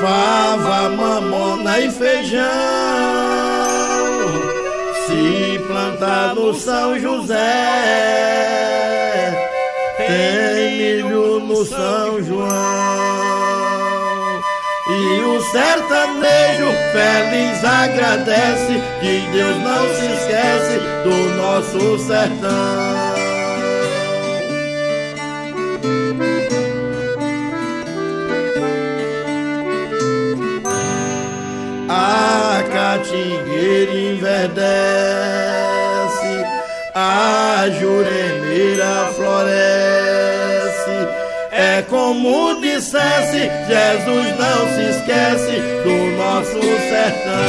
fava, 0.01 0.89
mamona 0.91 1.79
e 1.79 1.91
feijão. 1.93 2.41
Se 5.07 5.59
plantar 5.67 6.35
no 6.35 6.55
São 6.55 6.99
José, 6.99 8.31
tem 10.11 10.79
milho 10.79 11.41
no 11.41 11.65
São 11.65 12.23
João. 12.23 12.51
E 14.89 15.21
o 15.21 15.41
sertanejo 15.53 16.73
feliz 16.93 17.65
agradece 17.65 18.83
que 19.01 19.21
Deus 19.33 19.57
não 19.59 19.89
se 19.95 20.07
esquece 20.07 20.81
do 21.05 21.17
nosso 21.37 21.99
sertão. 21.99 23.21
A 31.89 32.63
catingueira 32.73 33.95
enverdece, 33.95 34.65
a 36.95 37.69
juremeira 37.79 39.13
floresce. 39.15 39.90
Como 42.01 42.59
dissesse, 42.63 43.51
Jesus 43.69 44.29
não 44.39 44.75
se 44.75 44.83
esquece 44.89 45.61
do 45.85 45.97
nosso 46.17 46.59
sertão. 46.89 47.45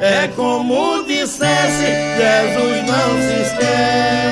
É 0.00 0.28
como 0.36 1.02
dissesse, 1.02 1.88
Jesus 2.16 2.86
não 2.86 3.20
se 3.20 3.34
esquece 3.42 4.27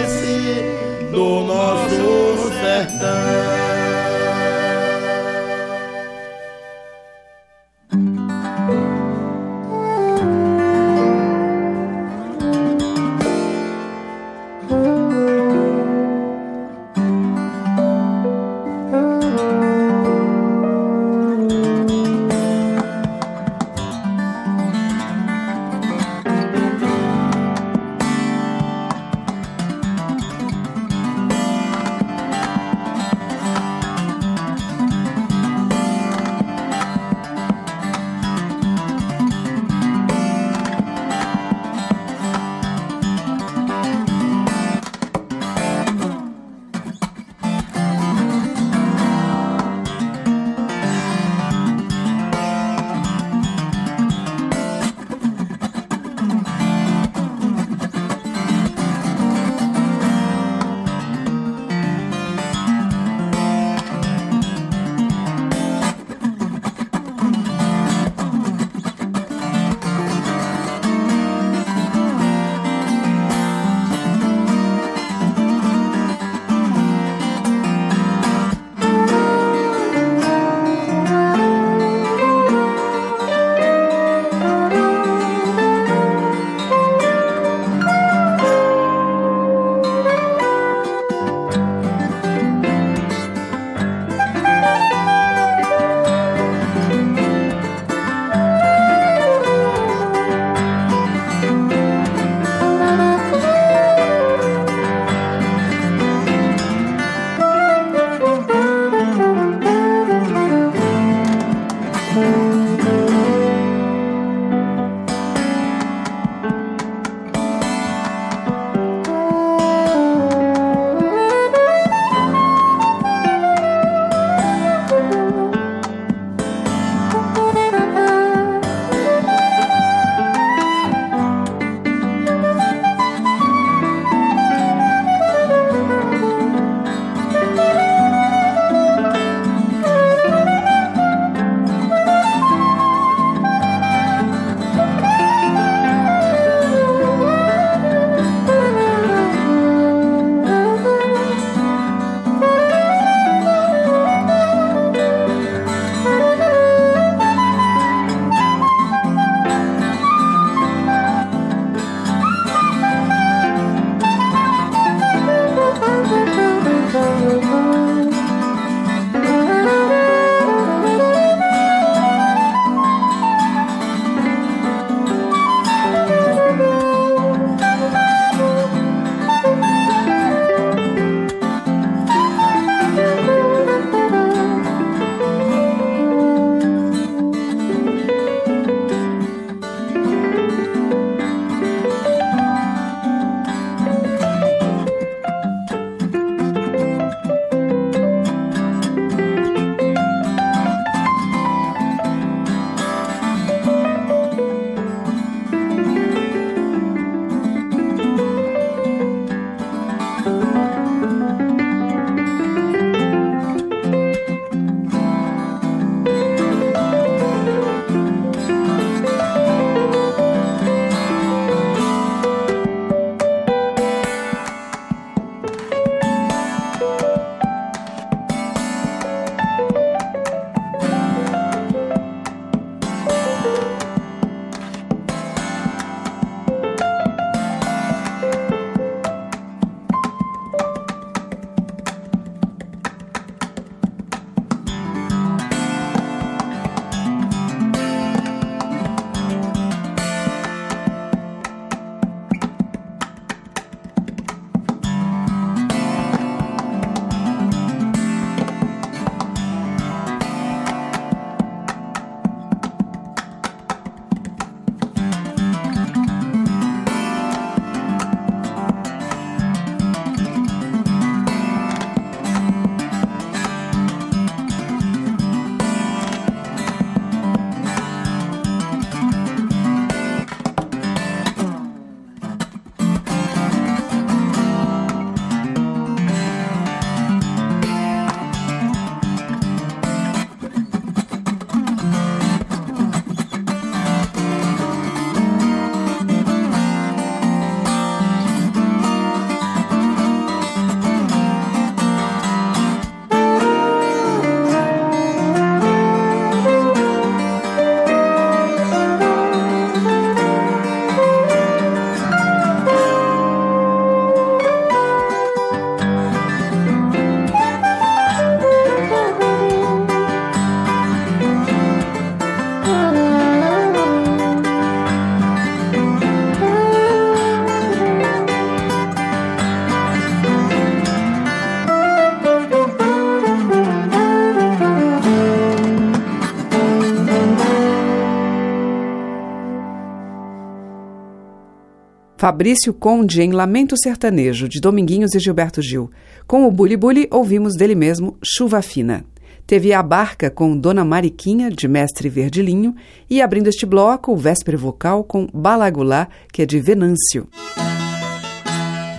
Fabrício 342.27 342.75
Conde 342.75 343.23
em 343.23 343.31
Lamento 343.31 343.77
Sertanejo, 343.81 344.49
de 344.49 344.61
Dominguinhos 344.61 345.15
e 345.15 345.21
Gilberto 345.21 345.63
Gil. 345.63 345.93
Com 346.27 346.45
o 346.45 346.51
Buli 346.51 346.77
Buli, 346.77 347.07
ouvimos 347.09 347.55
dele 347.55 347.77
mesmo 347.77 348.19
Chuva 348.21 348.61
Fina. 348.63 349.05
Teve 349.47 349.73
a 349.73 349.81
barca 349.81 350.29
com 350.29 350.59
Dona 350.59 350.85
Mariquinha, 350.85 351.49
de 351.49 351.69
Mestre 351.69 352.09
Verdilinho, 352.09 352.75
e 353.09 353.23
abrindo 353.23 353.47
este 353.47 353.65
bloco, 353.65 354.11
o 354.11 354.17
Véspera 354.17 354.59
Vocal 354.59 355.05
com 355.05 355.29
Balagulá, 355.33 356.09
que 356.33 356.43
é 356.43 356.47
de 356.47 356.59
Venâncio. 356.59 357.29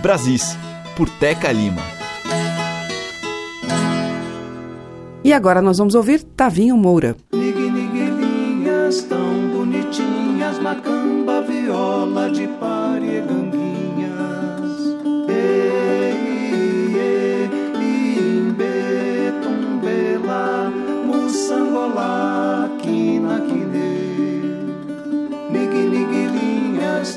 Brasis, 0.00 0.56
por 0.96 1.10
Teca 1.18 1.52
Lima. 1.52 1.82
E 5.22 5.34
agora 5.34 5.60
nós 5.60 5.76
vamos 5.76 5.94
ouvir 5.94 6.22
Tavinho 6.22 6.78
Moura. 6.78 7.14
Niguiniguinhas 7.34 9.02
tão 9.02 9.50
bonitinhas, 9.50 10.58
macamba, 10.60 11.42
viola 11.42 12.30
de 12.30 12.46
pareganguinhas. 12.46 12.87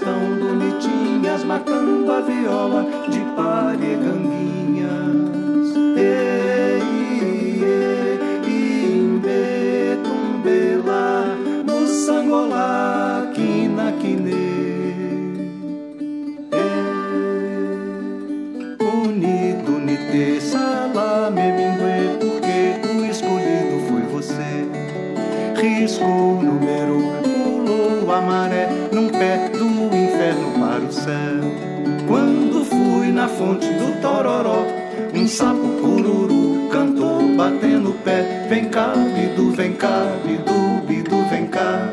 Niguiniguinhas 0.02 0.04
tão 0.04 0.38
bonitinhas, 0.40 1.44
macamba, 1.44 2.22
viola 2.22 2.86
de 3.10 3.20
pareganguinhas. 3.36 4.90
Ei, 5.98 6.82
imbe, 8.48 10.00
tumbela, 10.04 11.38
mussangolá, 11.68 13.32
quina, 13.34 13.94
quine. 14.00 14.42
Unido, 18.80 19.72
nite, 19.80 20.42
salame, 20.42 21.52
mingue, 21.52 22.18
porque 22.20 22.60
o 22.88 23.06
escolhido 23.06 23.78
foi 23.88 24.02
você. 24.12 24.52
Riscou 25.56 26.41
vem 39.62 39.74
cá, 39.74 40.18
bidu, 40.26 40.82
bidu, 40.88 41.24
vem 41.30 41.46
cá. 41.46 41.92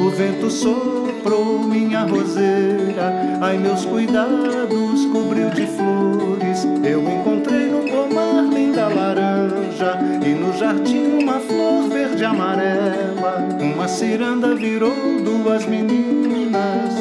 O 0.00 0.10
vento 0.10 0.50
soprou 0.50 1.60
minha 1.60 2.00
roseira, 2.00 3.38
ai 3.40 3.56
meus 3.56 3.84
cuidados 3.84 5.06
cobriu 5.12 5.48
de 5.50 5.66
flores. 5.66 6.66
Eu 6.82 7.00
encontrei 7.08 7.66
no 7.66 7.88
pomar 7.88 8.42
linda 8.52 8.88
laranja 8.88 9.96
e 10.26 10.30
no 10.30 10.52
jardim 10.58 11.22
uma 11.22 11.38
flor 11.38 11.88
verde 11.88 12.24
amarela. 12.24 13.46
Uma 13.60 13.86
ciranda 13.86 14.56
virou 14.56 14.92
duas 15.24 15.66
meninas 15.66 16.94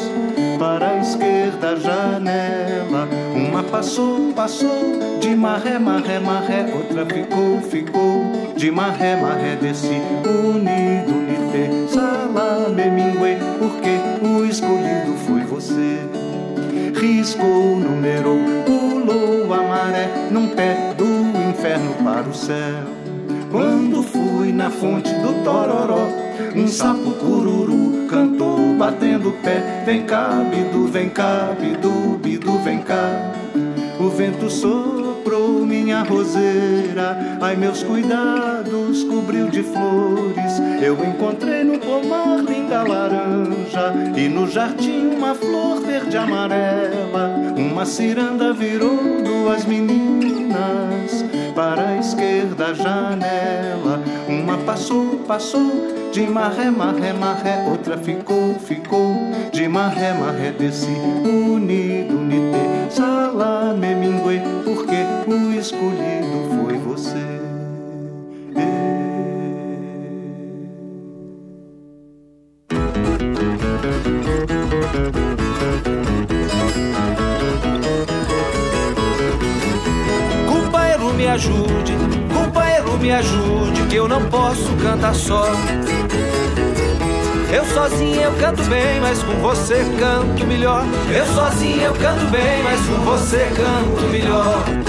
para 0.59 0.91
a 0.91 0.97
esquerda 0.99 1.75
janela. 1.75 3.07
Uma 3.35 3.63
passou, 3.63 4.31
passou 4.33 4.99
de 5.19 5.35
maré, 5.35 5.79
maré, 5.79 6.19
maré. 6.19 6.71
Outra 6.71 7.03
ficou, 7.05 7.59
ficou 7.61 8.46
de 8.57 8.71
maré, 8.71 9.15
maré. 9.15 9.55
Desci 9.55 10.01
unido, 10.25 11.13
nite, 11.13 11.93
salame, 11.93 12.89
mingue. 12.89 13.37
Porque 13.59 13.99
o 14.25 14.43
escolhido 14.45 15.13
foi 15.25 15.41
você. 15.41 15.99
Riscou, 16.99 17.77
numerou, 17.77 18.39
pulou 18.65 19.53
a 19.53 19.61
maré 19.63 20.09
num 20.31 20.47
pé 20.49 20.93
do 20.97 21.05
inferno 21.49 21.93
para 22.03 22.27
o 22.27 22.33
céu. 22.33 22.83
Quando 23.51 24.03
fui 24.03 24.51
na 24.51 24.69
fonte 24.69 25.13
do 25.13 25.43
Tororó, 25.43 26.09
um 26.55 26.67
sapo 26.67 27.11
cururu 27.11 28.07
cantou 28.09 28.73
batendo 28.73 29.31
pé. 29.43 29.83
Vem 29.85 30.03
cá, 30.03 30.29
bidu, 30.49 30.87
vem 30.87 31.09
cá, 31.09 31.55
bidu, 31.59 32.17
bidu, 32.17 32.57
vem 32.59 32.79
cá. 32.79 33.31
O 33.99 34.09
vento 34.09 34.49
soprou 35.27 35.65
minha 35.65 36.03
roseira, 36.03 37.37
ai 37.41 37.57
meus 37.57 37.83
cuidados 37.83 39.03
cobriu 39.03 39.49
de 39.49 39.61
flores. 39.61 40.53
Eu 40.81 40.93
encontrei 41.03 41.65
no 41.65 41.77
pomar 41.79 42.37
linda 42.37 42.83
laranja 42.83 43.93
e 44.15 44.29
no 44.29 44.47
jardim 44.47 45.07
uma 45.17 45.35
flor 45.35 45.81
verde 45.81 46.15
amarela. 46.15 47.29
Uma 47.57 47.85
ciranda 47.85 48.53
virou 48.53 48.97
duas 49.21 49.65
meninas 49.65 51.25
para 51.53 51.89
a 51.89 51.97
esquerda 51.97 52.73
janela. 52.73 54.01
Uma 54.29 54.57
passou, 54.59 55.19
passou 55.27 56.09
de 56.13 56.21
maré, 56.21 56.71
maré, 56.71 57.11
maré. 57.11 57.65
Outra 57.69 57.97
ficou, 57.97 58.55
ficou 58.59 59.13
de 59.51 59.67
maré, 59.67 60.13
maré. 60.13 60.51
Desci 60.51 60.87
unido, 61.25 62.13
nite, 62.13 62.93
salame, 62.93 63.93
mingue. 63.93 64.56
O 65.29 65.51
escolhido 65.51 66.47
foi 66.55 66.77
você. 66.77 67.17
Companheiro, 80.47 81.13
me 81.13 81.27
ajude, 81.27 81.93
companheiro, 82.33 82.97
me 82.97 83.11
ajude, 83.11 83.81
que 83.89 83.95
eu 83.97 84.07
não 84.07 84.23
posso 84.29 84.73
cantar 84.81 85.13
só. 85.13 85.43
Eu 87.53 87.65
sozinho 87.65 88.21
eu 88.21 88.31
canto 88.39 88.63
bem, 88.69 89.01
mas 89.01 89.21
com 89.23 89.33
você 89.41 89.85
canto 89.99 90.47
melhor. 90.47 90.85
Eu 91.13 91.25
sozinho 91.25 91.81
eu 91.81 91.93
canto 91.95 92.25
bem, 92.31 92.63
mas 92.63 92.79
com 92.79 93.03
você 93.03 93.49
canto 93.57 94.07
melhor. 94.07 94.86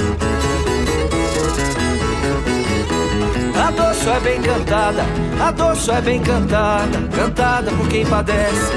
Dor 3.78 3.94
só 3.94 4.14
é 4.14 4.20
bem 4.20 4.42
cantada, 4.42 5.02
a 5.40 5.50
dor 5.52 5.76
só 5.76 5.94
é 5.94 6.00
bem 6.00 6.20
cantada, 6.20 6.98
cantada 7.14 7.70
por 7.70 7.88
quem 7.88 8.04
padece. 8.04 8.72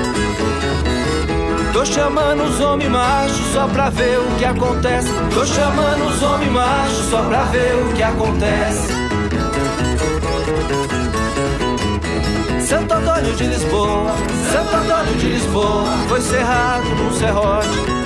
Tô 1.73 1.83
chamando 1.83 2.43
os 2.43 2.59
homens 2.59 2.91
machos 2.91 3.53
só 3.53 3.67
pra 3.67 3.89
ver 3.89 4.19
o 4.19 4.37
que 4.37 4.45
acontece. 4.45 5.09
Tô 5.33 5.45
chamando 5.45 6.07
os 6.07 6.21
homens 6.21 6.51
machos 6.51 7.09
só 7.09 7.23
pra 7.23 7.43
ver 7.45 7.75
o 7.75 7.93
que 7.93 8.03
acontece. 8.03 8.93
Santo 12.67 12.93
Antônio 12.93 13.35
de 13.35 13.43
Lisboa, 13.45 14.11
Santo 14.51 14.75
Antônio 14.75 15.15
de 15.15 15.27
Lisboa, 15.27 15.89
foi 16.07 16.21
cerrado 16.21 16.85
num 16.95 17.11
serrote. 17.13 18.00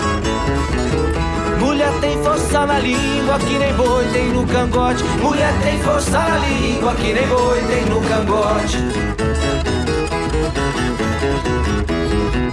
Mulher 1.75 1.91
tem 1.99 2.23
força 2.23 2.65
na 2.65 2.79
língua 2.79 3.37
que 3.37 3.59
nem 3.59 3.73
boi 3.73 4.05
tem 4.13 4.29
no 4.29 4.47
cangote. 4.47 5.03
Mulher 5.21 5.53
tem 5.61 5.77
força 5.83 6.19
na 6.19 6.37
língua 6.37 6.95
que 6.95 7.11
nem 7.11 7.27
boi 7.27 7.59
tem 7.63 7.85
no 7.87 7.99
cangote. 7.99 8.77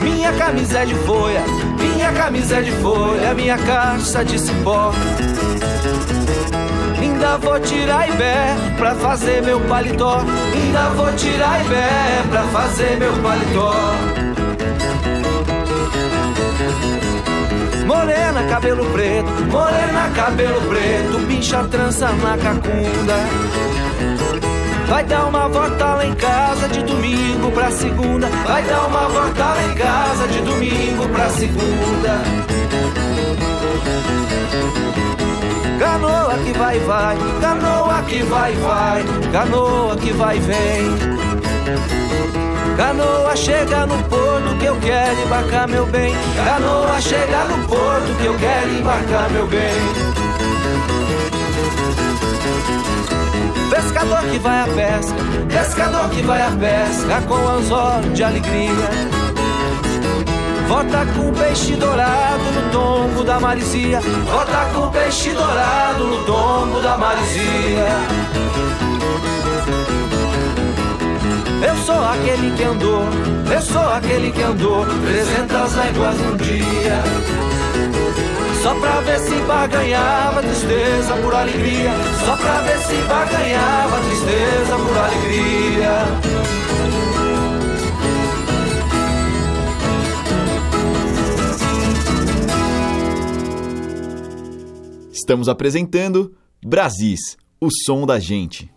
Minha 0.01 0.33
camisa 0.33 0.81
é 0.81 0.87
de 0.87 0.95
folha, 0.97 1.41
minha 1.79 2.13
camisa 2.13 2.57
é 2.57 2.63
de 2.63 2.73
folha, 2.73 3.33
minha 3.35 3.57
caixa 3.59 4.25
de 4.25 4.41
cipó. 4.41 4.91
Ainda 7.01 7.39
vou 7.39 7.61
tirar 7.61 8.09
ibé 8.09 8.57
pra 8.77 8.97
fazer 8.97 9.41
meu 9.41 9.61
paletó. 9.61 10.19
Ainda 10.53 10.89
vou 10.97 11.13
tirar 11.13 11.65
ibé 11.65 12.25
pra 12.29 12.43
fazer 12.49 12.97
meu 12.99 13.13
paletó. 13.23 14.12
Morena, 17.93 18.43
cabelo 18.49 18.87
preto, 18.87 19.31
morena, 19.51 20.11
cabelo 20.17 20.63
preto, 20.63 21.27
pincha 21.27 21.63
trança 21.65 22.09
na 22.09 22.39
cacunda. 22.39 23.17
Vai 24.89 25.05
dar 25.05 25.27
uma 25.27 25.47
volta 25.47 25.85
lá 25.97 26.07
em 26.07 26.15
casa 26.15 26.69
de 26.69 26.83
domingo 26.85 27.53
pra 27.53 27.71
segunda. 27.71 28.29
Vai 28.47 28.63
dar 28.63 28.87
uma 28.87 29.09
volta 29.09 29.45
lá 29.45 29.63
em 29.63 29.75
casa 29.75 30.27
de 30.27 30.41
domingo 30.41 31.07
pra 31.11 31.29
segunda. 31.29 32.23
Canoa 35.79 36.39
que 36.39 36.53
vai, 36.59 36.79
vai, 36.79 37.17
canoa 37.43 38.03
que 38.09 38.23
vai, 38.23 38.53
vai, 38.55 39.05
canoa 39.31 39.97
que 39.97 40.13
vai, 40.13 40.39
vem. 40.41 41.13
Canoa 42.75 43.37
chega 43.37 43.85
no 43.85 44.03
porto 44.05 44.32
que 44.59 44.65
eu 44.65 44.77
quero 44.77 45.21
embarcar 45.23 45.69
meu 45.69 45.87
bem. 45.87 46.15
Canoa 46.45 47.01
chega 47.01 47.45
no 47.45 47.67
porto 47.67 48.17
que 48.21 48.27
eu 48.27 48.37
quero 48.39 48.71
embarcar 48.71 49.31
meu 49.31 49.47
bem. 49.47 50.23
Pescador 53.71 54.23
que 54.31 54.39
vai 54.39 54.61
à 54.61 54.67
pesca, 54.67 55.17
pescador 55.49 56.09
que 56.11 56.23
vai 56.23 56.43
à 56.43 56.51
pesca 56.51 57.23
com 57.29 57.49
anzol 57.49 58.01
de 58.13 58.23
alegria. 58.23 59.23
Volta 60.69 61.07
com 61.15 61.33
peixe 61.33 61.77
dourado 61.77 62.45
no 62.55 62.71
tombo 62.71 63.25
da 63.25 63.39
marizia. 63.39 64.01
Volta 64.01 64.71
com 64.75 64.91
peixe 64.91 65.31
dourado 65.31 66.05
no 66.05 66.25
tombo 66.25 66.81
da 66.81 66.97
marizia. 66.97 67.87
Eu 71.65 71.77
sou 71.85 72.05
aquele 72.05 72.57
que 72.57 72.63
andou, 72.65 73.03
eu 73.55 73.63
sou 73.63 73.89
aquele 73.89 74.33
que 74.33 74.43
andou 74.43 74.85
trezentas 74.85 75.75
léguas 75.77 76.19
num 76.19 76.37
dia. 76.37 77.03
Só 78.63 78.75
pra 78.79 79.01
ver 79.01 79.19
se 79.21 79.35
baganhava 79.47 80.43
tristeza 80.43 81.17
por 81.23 81.35
alegria. 81.35 81.91
Só 82.25 82.37
pra 82.37 82.61
ver 82.63 82.79
se 82.79 82.95
baganhava 83.09 84.01
tristeza 84.01 84.77
por 84.77 84.97
alegria. 84.97 86.43
Estamos 95.13 95.49
apresentando 95.49 96.35
Brasis, 96.65 97.37
o 97.61 97.69
som 97.85 98.05
da 98.05 98.19
gente. 98.19 98.71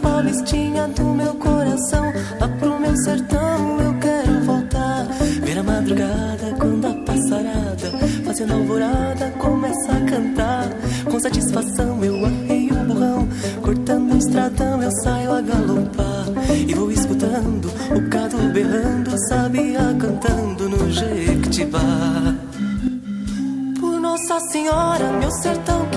Palestinha 0.00 0.88
do 0.88 1.04
meu 1.14 1.34
coração, 1.34 2.12
lá 2.40 2.48
pro 2.48 2.78
meu 2.80 2.96
sertão 2.96 3.80
eu 3.80 3.94
quero 3.98 4.44
voltar. 4.44 5.04
Ver 5.42 5.58
a 5.58 5.62
madrugada 5.62 6.54
quando 6.58 6.86
a 6.86 6.94
passarada, 7.04 7.90
fazendo 8.24 8.54
alvorada, 8.54 9.30
começa 9.38 9.92
a 9.92 10.00
cantar. 10.04 10.68
Com 11.10 11.20
satisfação 11.20 12.04
eu 12.04 12.24
arrei 12.24 12.70
o 12.70 12.74
burrão, 12.86 13.28
cortando 13.62 14.14
o 14.14 14.18
estradão 14.18 14.82
eu 14.82 14.90
saio 15.02 15.32
a 15.32 15.40
galopar. 15.40 16.26
E 16.68 16.74
vou 16.74 16.90
escutando 16.90 17.70
o 17.94 18.08
gado 18.08 18.36
berrando, 18.52 19.10
sabia 19.28 19.80
cantando 19.98 20.68
no 20.68 20.90
Jequitibá. 20.90 21.80
Por 23.78 24.00
Nossa 24.00 24.38
Senhora, 24.50 25.12
meu 25.12 25.30
sertão 25.30 25.89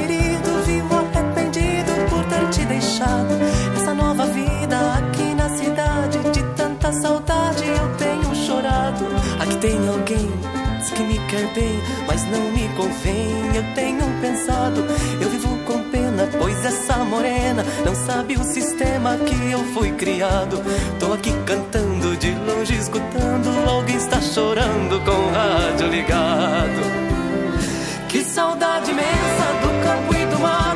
ter 2.34 2.50
te 2.50 2.66
deixado. 2.66 3.34
Essa 3.76 3.94
nova 3.94 4.26
vida 4.26 4.78
aqui 4.98 5.36
na 5.36 5.50
cidade, 5.50 6.20
de 6.32 6.44
tanta 6.56 6.92
saudade 6.94 7.64
eu 7.68 7.96
tenho 7.98 8.36
chorado. 8.36 9.06
Aqui 9.40 9.58
tem 9.58 9.88
alguém 9.88 10.32
que 10.94 11.04
me 11.04 11.18
quer 11.28 11.54
bem, 11.54 11.80
mas 12.08 12.24
não 12.26 12.52
me 12.52 12.68
convém. 12.76 13.56
Eu 13.56 13.64
tenho 13.74 14.04
pensado, 14.22 14.86
eu 15.20 15.30
vivo 15.30 15.58
com 15.66 15.90
pena, 15.90 16.30
pois 16.40 16.66
essa 16.66 16.98
morena 16.98 17.66
não 17.86 17.96
sabe 17.96 18.36
o 18.36 18.44
sistema 18.44 19.18
que 19.18 19.52
eu 19.52 19.60
fui 19.74 19.92
criado. 19.94 20.62
Tô 21.00 21.14
aqui 21.14 21.34
cantando 21.46 22.16
de 22.18 22.32
longe, 22.32 22.76
escutando, 22.76 23.50
alguém 23.68 23.96
está 23.96 24.22
chorando 24.22 25.04
com 25.04 25.12
o 25.12 25.32
rádio 25.32 25.88
ligado. 25.88 27.04
Que 28.10 28.24
saudade 28.24 28.92
imensa 28.92 29.46
do 29.62 29.70
campo 29.84 30.14
e 30.16 30.26
do 30.28 30.40
mato, 30.40 30.73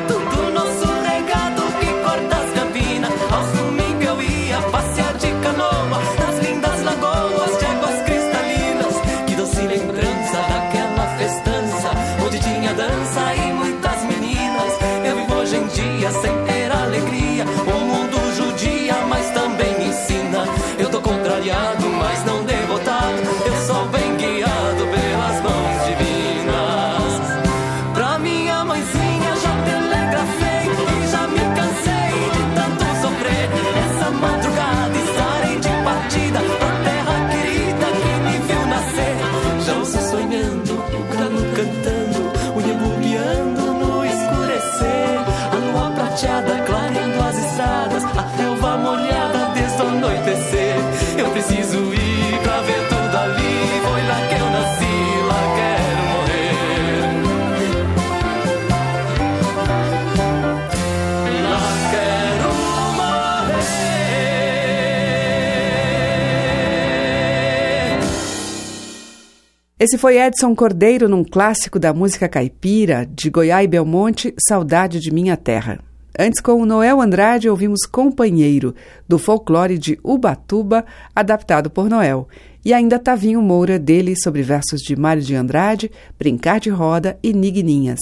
Esse 69.80 69.96
foi 69.96 70.18
Edson 70.18 70.56
Cordeiro 70.56 71.08
num 71.08 71.22
clássico 71.22 71.78
da 71.78 71.94
música 71.94 72.28
caipira, 72.28 73.08
de 73.14 73.30
Goiás 73.30 73.64
e 73.64 73.68
Belmonte, 73.68 74.34
Saudade 74.48 74.98
de 74.98 75.12
Minha 75.12 75.36
Terra. 75.36 75.78
Antes, 76.18 76.40
com 76.40 76.60
o 76.60 76.66
Noel 76.66 77.00
Andrade, 77.00 77.48
ouvimos 77.48 77.86
Companheiro, 77.86 78.74
do 79.06 79.20
folclore 79.20 79.78
de 79.78 79.96
Ubatuba, 80.02 80.84
adaptado 81.14 81.70
por 81.70 81.88
Noel. 81.88 82.26
E 82.64 82.74
ainda 82.74 82.98
Tavinho 82.98 83.40
Moura, 83.40 83.78
dele, 83.78 84.16
sobre 84.20 84.42
versos 84.42 84.80
de 84.80 84.96
Mário 84.96 85.22
de 85.22 85.36
Andrade, 85.36 85.92
Brincar 86.18 86.58
de 86.58 86.70
Roda 86.70 87.16
e 87.22 87.32
Nigninhas. 87.32 88.00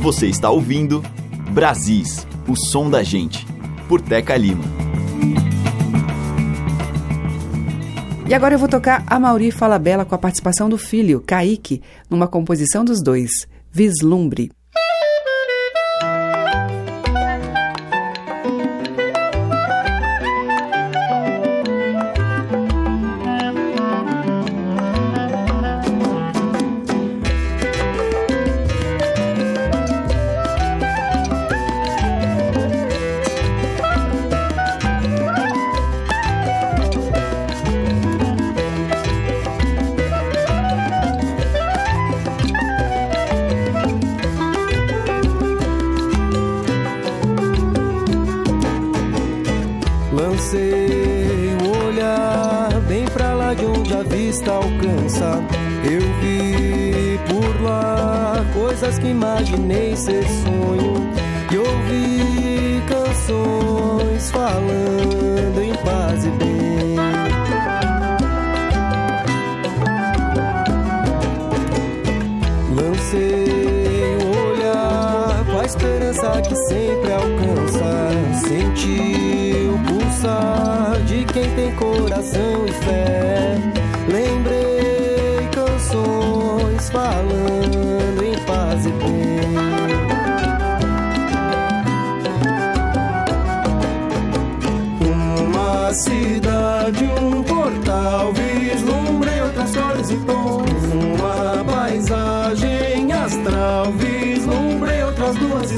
Você 0.00 0.26
está 0.26 0.50
ouvindo 0.50 1.04
Brasis, 1.52 2.26
o 2.48 2.56
som 2.56 2.90
da 2.90 3.04
gente, 3.04 3.46
por 3.88 4.00
Teca 4.00 4.36
Lima. 4.36 4.64
E 8.28 8.34
agora 8.34 8.54
eu 8.54 8.58
vou 8.58 8.68
tocar 8.68 9.04
a 9.06 9.18
Mauri 9.18 9.50
Falabella 9.50 10.04
com 10.04 10.14
a 10.14 10.18
participação 10.18 10.68
do 10.68 10.78
filho, 10.78 11.22
Kaique, 11.26 11.82
numa 12.08 12.28
composição 12.28 12.84
dos 12.84 13.02
dois, 13.02 13.30
Vislumbre. 13.70 14.50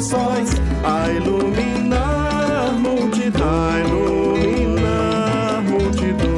Sóis 0.05 0.51
a 0.83 1.11
iluminar 1.11 2.73
multidão, 2.79 3.49
a 3.49 3.81
iluminar 3.81 5.63
multidão. 5.63 6.35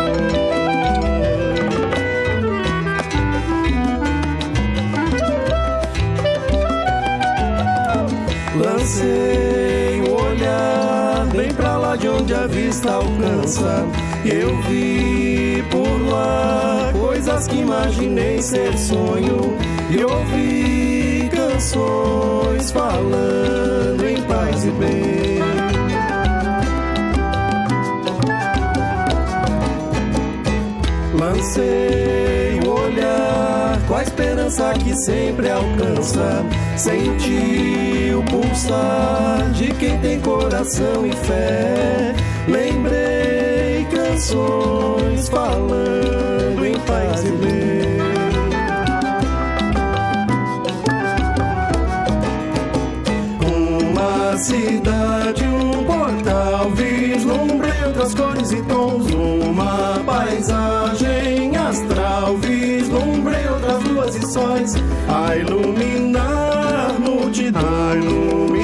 Lancei 8.57 10.01
o 10.01 10.13
olhar 10.13 11.27
bem 11.37 11.53
pra 11.53 11.77
lá 11.77 11.97
de 11.97 12.09
onde 12.09 12.35
a 12.35 12.47
vista 12.47 12.93
alcança. 12.93 13.85
Eu 14.25 14.57
vi 14.63 15.65
por 15.71 16.09
lá 16.09 16.93
coisas 16.93 17.49
que 17.49 17.57
imaginei 17.57 18.41
ser 18.41 18.79
sonho. 18.79 19.57
E 19.91 20.03
ouvi 20.05 21.06
canções 21.57 22.71
falando 22.71 24.07
em 24.07 24.21
paz 24.25 24.65
e 24.67 24.71
bem. 24.73 25.41
Lancei 31.19 32.61
o 32.67 32.71
olhar 32.71 33.81
com 33.89 33.95
a 33.95 34.03
esperança 34.03 34.75
que 34.75 34.95
sempre 34.97 35.51
alcança. 35.51 36.45
Senti 36.77 38.13
o 38.15 38.23
pulsar 38.25 39.51
de 39.53 39.69
quem 39.77 39.99
tem 40.01 40.21
coração 40.21 41.07
e 41.07 41.13
fé. 41.13 42.15
Lembrei 42.47 43.87
canções 43.91 45.27
falando 45.31 46.67
em 46.67 46.79
paz 46.81 47.25
e 47.25 47.31
bem. 47.31 47.96
Cidade, 54.47 55.45
um 55.45 55.85
portal, 55.85 56.71
vislumbrei 56.71 57.85
outras 57.85 58.15
cores 58.15 58.53
e 58.53 58.63
tons. 58.63 59.13
Uma 59.13 59.99
paisagem 60.07 61.57
astral, 61.57 62.37
vislumbrei 62.37 63.45
outras 63.49 63.83
luas 63.85 64.15
e 64.15 64.33
sóis. 64.33 64.75
A 65.09 65.37
iluminar 65.37 66.95
multidão, 67.01 68.56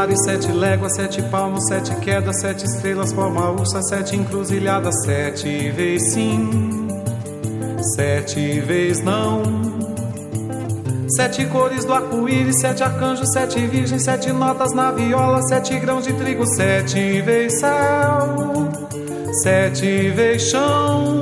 mares, 0.00 0.22
sete 0.24 0.50
léguas, 0.50 0.94
sete 0.94 1.22
palmos, 1.24 1.66
sete 1.66 1.94
quedas, 1.96 2.40
sete 2.40 2.64
estrelas, 2.64 3.12
forma 3.12 3.50
ursa, 3.50 3.82
sete 3.82 4.16
encruzilhadas, 4.16 4.94
sete 5.04 5.70
vezes 5.70 6.14
sim, 6.14 6.88
sete 7.96 8.60
vezes 8.60 9.02
não. 9.02 9.42
Sete 11.16 11.44
cores 11.46 11.84
do 11.84 11.92
arco-íris, 11.92 12.60
sete 12.60 12.82
arcanjos, 12.82 13.30
sete 13.32 13.66
virgens, 13.66 14.04
sete 14.04 14.32
notas 14.32 14.72
na 14.72 14.90
viola, 14.90 15.42
sete 15.42 15.78
grãos 15.78 16.04
de 16.04 16.14
trigo, 16.14 16.46
sete 16.46 17.20
vezes 17.20 17.60
céu, 17.60 18.68
sete 19.42 20.08
vezes 20.10 20.50
chão. 20.50 21.19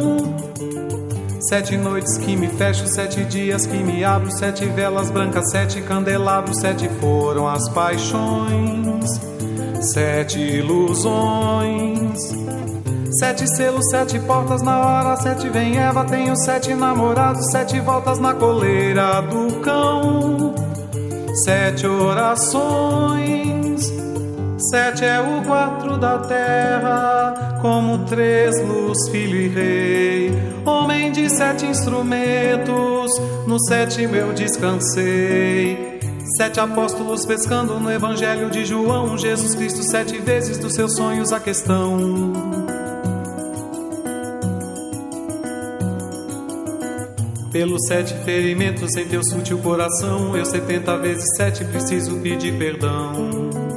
Sete 1.49 1.79
noites 1.79 2.19
que 2.19 2.37
me 2.37 2.47
fecho, 2.47 2.87
sete 2.87 3.25
dias 3.25 3.65
que 3.65 3.79
me 3.79 4.05
abro, 4.05 4.31
sete 4.31 4.67
velas 4.67 5.11
brancas, 5.11 5.51
sete 5.51 5.81
candelabros, 5.81 6.59
sete 6.61 6.91
foram 7.01 7.49
as 7.49 7.67
paixões, 7.71 9.07
sete 9.95 10.39
ilusões. 10.39 12.19
Sete 13.19 13.49
selos, 13.57 13.89
sete 13.91 14.19
portas 14.21 14.61
na 14.61 14.79
hora, 14.79 15.17
sete 15.17 15.49
vem 15.49 15.79
Eva, 15.79 16.05
tenho 16.05 16.37
sete 16.37 16.75
namorados, 16.75 17.51
sete 17.51 17.81
voltas 17.81 18.19
na 18.19 18.35
coleira 18.35 19.23
do 19.23 19.59
cão, 19.61 20.55
sete 21.47 21.87
orações. 21.87 23.59
Sete 24.71 25.03
é 25.05 25.19
o 25.19 25.43
quatro 25.47 25.97
da 25.97 26.19
terra, 26.19 27.18
como 27.61 28.05
três 28.07 28.55
luz, 28.63 29.11
filho 29.11 29.37
e 29.37 29.49
rei. 29.49 30.33
Homem 30.65 31.13
de 31.13 31.29
sete 31.29 31.67
instrumentos, 31.67 33.11
no 33.47 33.59
sétimo 33.67 34.15
eu 34.15 34.33
descansei. 34.33 35.99
Sete 36.37 36.61
apóstolos 36.61 37.25
pescando 37.25 37.81
no 37.81 37.91
Evangelho 37.91 38.51
de 38.51 38.65
João, 38.65 39.17
Jesus 39.17 39.55
Cristo 39.55 39.83
sete 39.83 40.19
vezes 40.19 40.59
dos 40.59 40.75
seus 40.75 40.95
sonhos 40.95 41.33
a 41.33 41.41
questão. 41.41 42.33
Pelos 47.51 47.81
sete 47.89 48.15
ferimentos 48.25 48.95
em 48.95 49.09
teu 49.09 49.25
sutil 49.25 49.59
coração, 49.59 50.37
eu 50.37 50.45
setenta 50.45 50.97
vezes 50.99 51.25
sete 51.37 51.65
preciso 51.65 52.21
pedir 52.21 52.57
perdão. 52.59 53.68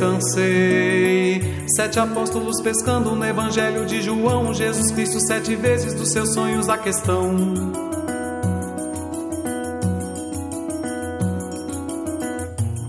Descansei. 0.00 1.42
Sete 1.76 2.00
apóstolos 2.00 2.60
pescando 2.62 3.14
no 3.14 3.24
Evangelho 3.24 3.84
de 3.84 4.00
João, 4.00 4.54
Jesus 4.54 4.90
Cristo 4.90 5.20
sete 5.20 5.54
vezes 5.54 5.94
dos 5.94 6.10
seus 6.10 6.32
sonhos 6.32 6.68
a 6.68 6.78
questão. 6.78 7.36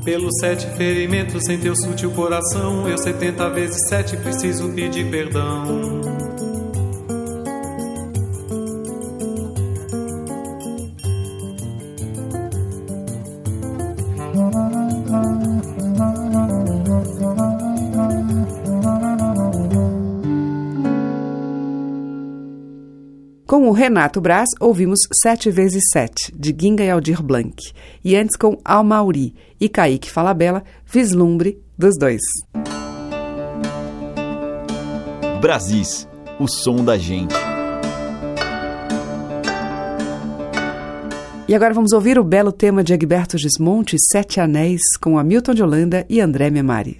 Pelos 0.04 0.32
sete 0.40 0.66
ferimentos 0.78 1.48
em 1.48 1.60
teu 1.60 1.76
sutil 1.76 2.12
coração, 2.12 2.88
eu 2.88 2.98
setenta 2.98 3.50
vezes 3.50 3.78
sete 3.88 4.18
preciso 4.18 4.70
pedir 4.70 5.12
perdão. 5.12 6.11
O 23.72 23.74
Renato 23.74 24.20
Braz, 24.20 24.50
ouvimos 24.60 25.00
Sete 25.24 25.50
vezes 25.50 25.82
Sete, 25.94 26.30
de 26.38 26.54
Ginga 26.60 26.84
e 26.84 26.90
Aldir 26.90 27.24
Blanc. 27.24 27.56
E 28.04 28.18
antes 28.18 28.36
com 28.36 28.60
Almauri 28.66 29.34
e 29.62 29.70
Kaique 29.70 30.12
Falabella, 30.12 30.62
Vislumbre 30.86 31.58
dos 31.78 31.98
dois. 31.98 32.20
Brasis, 35.40 36.06
o 36.38 36.50
som 36.50 36.84
da 36.84 36.98
gente. 36.98 37.34
E 41.48 41.56
agora 41.56 41.74
vamos 41.74 41.94
ouvir 41.94 42.20
o 42.20 42.26
belo 42.26 42.52
tema 42.52 42.84
de 42.84 42.94
Egberto 42.94 43.38
Gismonte, 43.38 43.96
Sete 44.12 44.42
Anéis, 44.42 44.82
com 45.00 45.18
Hamilton 45.18 45.54
de 45.54 45.64
Holanda 45.64 46.06
e 46.10 46.20
André 46.20 46.50
Memari. 46.50 47.00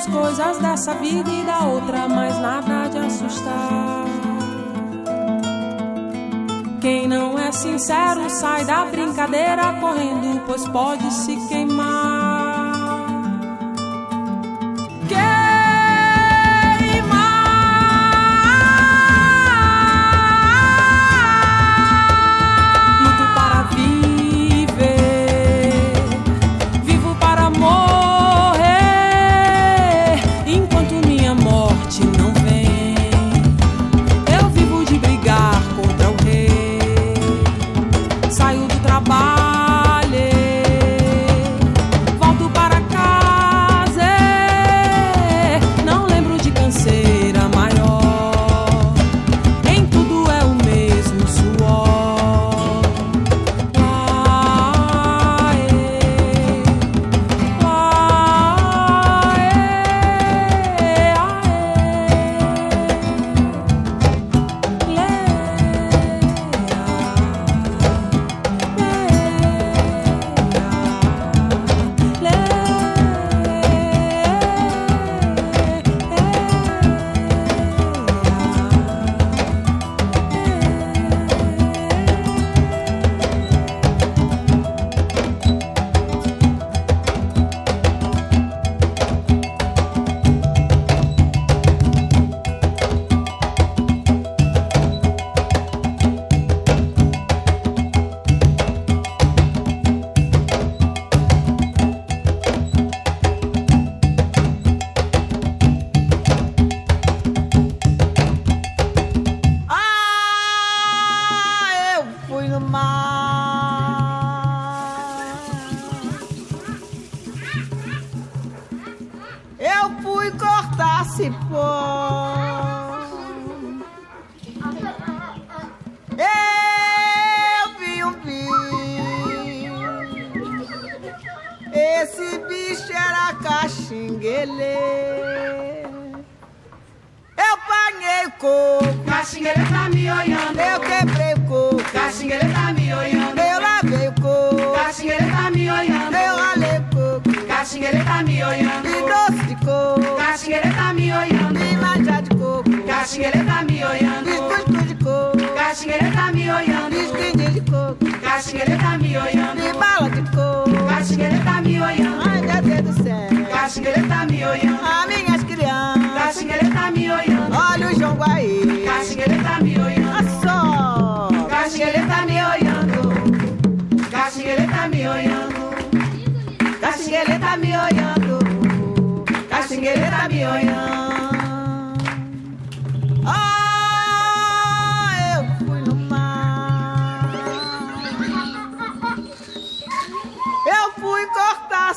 Desejos, 0.00 0.06
coisas 0.06 0.58
dessa 0.58 0.94
vida 0.94 1.30
e 1.30 1.44
da 1.44 1.60
outra, 1.60 2.08
mas 2.08 2.38
nada 2.40 2.88
de 2.88 2.98
assustar. 2.98 4.04
Quem 6.80 7.06
não 7.06 7.38
é 7.38 7.52
sincero 7.52 8.28
sai 8.30 8.64
da 8.64 8.86
brincadeira 8.86 9.74
correndo, 9.80 10.42
pois 10.46 10.66
pode 10.68 11.12
se 11.12 11.36
queimar. 11.48 11.59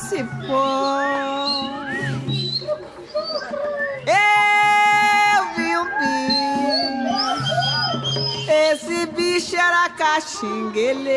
se 0.04 0.18
foi. 0.18 1.14
Eu 4.06 5.40
vi 5.56 5.70
um 5.78 5.86
bicho, 5.98 6.68
esse 8.48 9.06
bicho 9.06 9.56
era 9.56 9.88
caxinguele. 9.90 11.08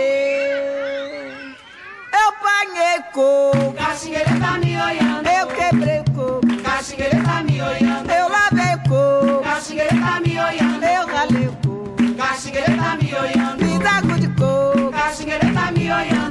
Eu 2.13 2.31
panhei 2.41 3.01
coco, 3.13 3.73
caxinguele 3.73 4.39
tá 4.39 4.57
me 4.57 4.81
olhando. 4.81 5.27
Eu 5.27 5.47
quebrei 5.47 6.03
coco, 6.15 6.63
caxinguele 6.63 7.21
tá 7.23 7.43
me 7.43 7.61
olhando. 7.61 8.09
Eu 8.09 8.29
lavei 8.29 8.77
coco, 8.87 9.43
caxinguele 9.43 9.99
tá 9.99 10.21
me 10.21 10.39
olhando. 10.39 10.83
Eu 10.83 11.05
ralei 11.07 11.47
coco, 11.61 12.15
caxinguele 12.15 12.77
tá 12.77 12.95
me 12.95 13.13
olhando. 13.13 13.65
Me 13.65 13.79
dá 13.79 13.99
de 14.17 14.27
coco, 14.29 14.91
caxinguele 14.91 15.53
tá 15.53 15.71
me 15.71 15.91
olhando. 15.91 16.26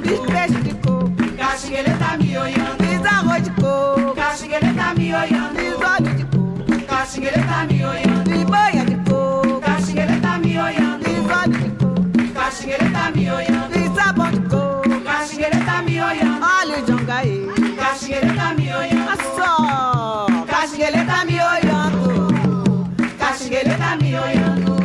Cachiguele 1.77 1.97
tá 1.99 2.17
me 2.17 2.35
olhando. 2.35 2.83
Fiz 2.83 3.05
arroz 3.05 3.43
de 3.43 3.49
coco. 3.51 4.15
Cachiguele 4.15 4.73
tá 4.73 4.95
me 4.95 5.13
olhando. 5.13 5.55
Fiz 5.55 5.75
óleo 5.75 6.15
de 6.15 6.23
coco. 6.25 6.85
Cachiguele 6.87 7.43
tá 7.43 7.65
me 7.69 7.85
olhando. 7.85 8.31
Fiz 8.31 8.43
banha 8.45 8.85
de 8.85 8.95
coco. 9.07 9.61
Cachiguele 9.61 10.19
tá 10.19 10.39
me 10.39 10.59
olhando. 10.59 11.03
Fiz 11.03 11.19
óleo 11.19 11.59
de 11.59 11.69
coco. 11.69 12.33
Cachiguele 12.33 12.89
tá 12.89 13.11
me 13.11 13.29
olhando. 13.29 13.73
Fiz 13.73 13.93
sabão 13.93 14.31
de 14.31 14.39
coco. 14.49 15.01
Cachiguele 15.01 15.63
tá 15.65 15.81
me 15.83 16.01
olhando. 16.01 16.45
Óleo 16.61 16.83
de 16.83 16.91
ongaí. 16.93 17.47
Cachiguele 17.77 18.33
tá 18.33 18.53
me 18.55 18.73
olhando. 18.73 19.23
Só. 19.35 20.45
Cachiguele 20.47 21.05
tá 21.05 21.25
me 21.25 21.39
olhando. 21.39 22.89
Cachiguele 23.19 23.75
tá 23.75 23.95
me 23.97 24.15
olhando. 24.17 24.77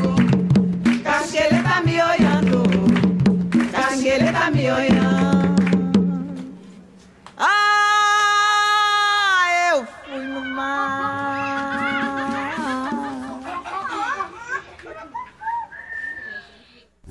Cachiguele 1.03 1.63
tá 1.63 1.81
me 1.81 2.03
olhando. 2.03 2.63
Cachiguele 3.73 4.31
tá 4.31 4.51
me 4.51 4.71
olhando. 4.71 5.42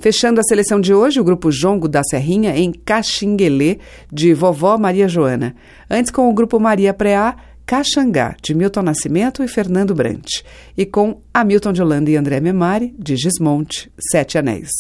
Fechando 0.02 0.40
a 0.40 0.44
seleção 0.44 0.82
de 0.82 0.96
hoje, 0.96 1.20
o 1.20 1.24
grupo 1.24 1.52
Jongo 1.52 1.88
da 1.88 2.02
Serrinha 2.04 2.58
em 2.58 2.72
Caxinguelê, 2.72 3.78
de 4.12 4.34
Vovó 4.34 4.76
Maria 4.76 5.08
Joana. 5.08 5.56
Antes 5.88 6.10
com 6.10 6.28
o 6.28 6.34
grupo 6.34 6.60
Maria 6.60 6.92
Preá, 6.92 7.36
Caxangá, 7.68 8.36
de 8.42 8.56
Milton 8.56 8.82
Nascimento 8.82 9.44
e 9.44 9.48
Fernando 9.48 9.94
Brant. 9.94 10.42
E 10.76 10.88
com 10.88 11.22
Hamilton 11.32 11.72
de 11.72 11.84
Holanda 11.84 12.10
e 12.10 12.18
André 12.18 12.40
Memari, 12.40 12.96
de 12.98 13.16
Gismonte, 13.16 13.92
Sete 14.12 14.40
Anéis. 14.40 14.72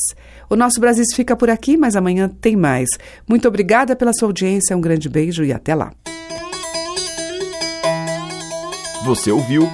O 0.50 0.56
nosso 0.56 0.82
Brasil 0.82 1.06
fica 1.16 1.36
por 1.36 1.52
aqui, 1.52 1.78
mas 1.78 1.96
amanhã 1.96 2.28
tem 2.28 2.56
mais. 2.56 2.90
Muito 3.30 3.48
obrigada 3.48 3.96
pela 3.96 4.14
sua 4.14 4.28
audiência, 4.28 4.76
um 4.76 4.82
grande 4.82 5.08
beijo 5.08 5.44
e 5.44 5.54
até 5.54 5.76
lá. 5.76 5.94
Você 9.06 9.32
ouviu 9.32 9.70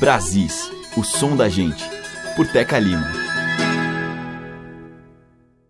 Brasis, 0.00 0.68
o 0.96 1.04
som 1.04 1.36
da 1.36 1.48
gente, 1.48 1.88
por 2.34 2.48
Teca 2.48 2.80
Lima. 2.80 3.27